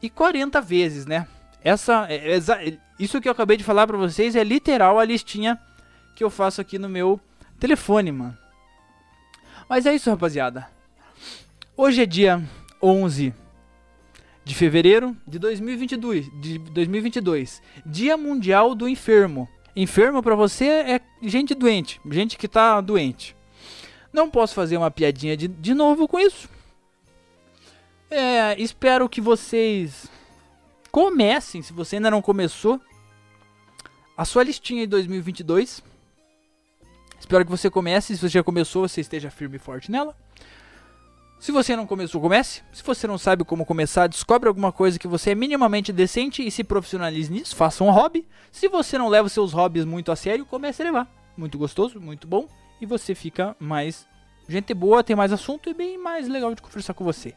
E 0.00 0.10
40 0.10 0.60
vezes, 0.60 1.06
né? 1.06 1.28
Essa, 1.62 2.06
é, 2.08 2.36
é, 2.36 2.78
isso 2.98 3.20
que 3.20 3.28
eu 3.28 3.32
acabei 3.32 3.56
de 3.56 3.64
falar 3.64 3.86
pra 3.86 3.96
vocês 3.96 4.34
é 4.34 4.42
literal 4.42 4.98
a 4.98 5.04
listinha 5.04 5.60
que 6.14 6.22
eu 6.22 6.30
faço 6.30 6.60
aqui 6.60 6.78
no 6.78 6.88
meu 6.88 7.20
telefone, 7.58 8.12
mano. 8.12 8.36
Mas 9.68 9.86
é 9.86 9.94
isso, 9.94 10.10
rapaziada. 10.10 10.68
Hoje 11.76 12.02
é 12.02 12.06
dia 12.06 12.42
11 12.82 13.32
de 14.44 14.54
fevereiro 14.54 15.16
de 15.26 15.38
2022, 15.38 16.30
de 16.40 16.58
2022, 16.58 17.62
Dia 17.86 18.16
Mundial 18.16 18.74
do 18.74 18.88
Enfermo. 18.88 19.48
Enfermo 19.74 20.22
para 20.22 20.34
você 20.34 20.66
é 20.66 21.00
gente 21.22 21.54
doente, 21.54 22.00
gente 22.10 22.36
que 22.36 22.48
tá 22.48 22.80
doente. 22.80 23.34
Não 24.12 24.28
posso 24.28 24.54
fazer 24.54 24.76
uma 24.76 24.90
piadinha 24.90 25.36
de, 25.36 25.48
de 25.48 25.72
novo 25.72 26.06
com 26.06 26.18
isso. 26.18 26.48
É, 28.10 28.60
espero 28.60 29.08
que 29.08 29.20
vocês 29.20 30.10
comecem, 30.90 31.62
se 31.62 31.72
você 31.72 31.96
ainda 31.96 32.10
não 32.10 32.20
começou, 32.20 32.78
a 34.14 34.26
sua 34.26 34.42
listinha 34.44 34.82
de 34.82 34.88
2022. 34.88 35.82
Espero 37.22 37.44
que 37.44 37.50
você 37.52 37.70
comece. 37.70 38.16
Se 38.16 38.20
você 38.20 38.28
já 38.28 38.42
começou, 38.42 38.86
você 38.86 39.00
esteja 39.00 39.30
firme 39.30 39.54
e 39.54 39.58
forte 39.58 39.92
nela. 39.92 40.16
Se 41.38 41.52
você 41.52 41.76
não 41.76 41.86
começou, 41.86 42.20
comece. 42.20 42.62
Se 42.72 42.82
você 42.82 43.06
não 43.06 43.16
sabe 43.16 43.44
como 43.44 43.64
começar, 43.64 44.08
descobre 44.08 44.48
alguma 44.48 44.72
coisa 44.72 44.98
que 44.98 45.06
você 45.06 45.30
é 45.30 45.34
minimamente 45.34 45.92
decente 45.92 46.44
e 46.44 46.50
se 46.50 46.64
profissionalize 46.64 47.32
nisso. 47.32 47.54
Faça 47.54 47.84
um 47.84 47.90
hobby. 47.90 48.26
Se 48.50 48.66
você 48.66 48.98
não 48.98 49.08
leva 49.08 49.28
seus 49.28 49.52
hobbies 49.52 49.84
muito 49.84 50.10
a 50.10 50.16
sério, 50.16 50.44
comece 50.44 50.82
a 50.82 50.84
levar. 50.84 51.08
Muito 51.36 51.56
gostoso, 51.56 52.00
muito 52.00 52.26
bom. 52.26 52.48
E 52.80 52.86
você 52.86 53.14
fica 53.14 53.56
mais 53.60 54.04
gente 54.48 54.74
boa, 54.74 55.04
tem 55.04 55.14
mais 55.14 55.32
assunto 55.32 55.70
e 55.70 55.74
bem 55.74 55.96
mais 55.96 56.26
legal 56.26 56.52
de 56.56 56.60
conversar 56.60 56.92
com 56.92 57.04
você. 57.04 57.34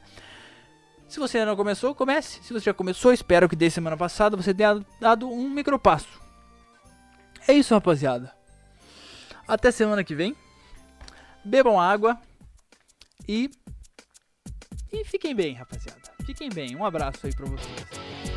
Se 1.08 1.20
você 1.20 1.38
ainda 1.38 1.52
não 1.52 1.56
começou, 1.56 1.94
comece. 1.94 2.40
Se 2.42 2.52
você 2.52 2.66
já 2.66 2.74
começou, 2.74 3.14
espero 3.14 3.48
que 3.48 3.56
desde 3.56 3.76
semana 3.76 3.96
passada 3.96 4.36
você 4.36 4.52
tenha 4.52 4.84
dado 5.00 5.30
um 5.30 5.48
micropasso. 5.48 6.20
É 7.48 7.54
isso, 7.54 7.76
rapaziada. 7.76 8.35
Até 9.48 9.72
semana 9.72 10.04
que 10.04 10.16
vem. 10.16 10.36
Bebam 11.44 11.80
água. 11.80 12.20
E. 13.28 13.50
E 14.92 15.04
fiquem 15.06 15.36
bem, 15.36 15.54
rapaziada. 15.54 16.02
Fiquem 16.26 16.50
bem. 16.50 16.76
Um 16.76 16.86
abraço 16.86 17.26
aí 17.26 17.36
pra 17.36 17.46
vocês. 17.46 18.35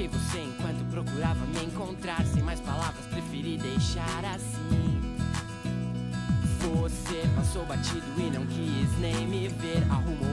Achei 0.00 0.08
você 0.08 0.40
enquanto 0.40 0.82
procurava 0.90 1.44
me 1.44 1.62
encontrar. 1.66 2.24
Sem 2.24 2.42
mais 2.42 2.58
palavras, 2.60 3.04
preferi 3.04 3.58
deixar 3.58 4.24
assim. 4.34 4.98
Você 6.58 7.28
passou 7.36 7.66
batido 7.66 8.06
e 8.16 8.30
não 8.30 8.46
quis 8.46 8.98
nem 8.98 9.26
me 9.26 9.48
ver. 9.48 9.82
Arrumou 9.90 10.29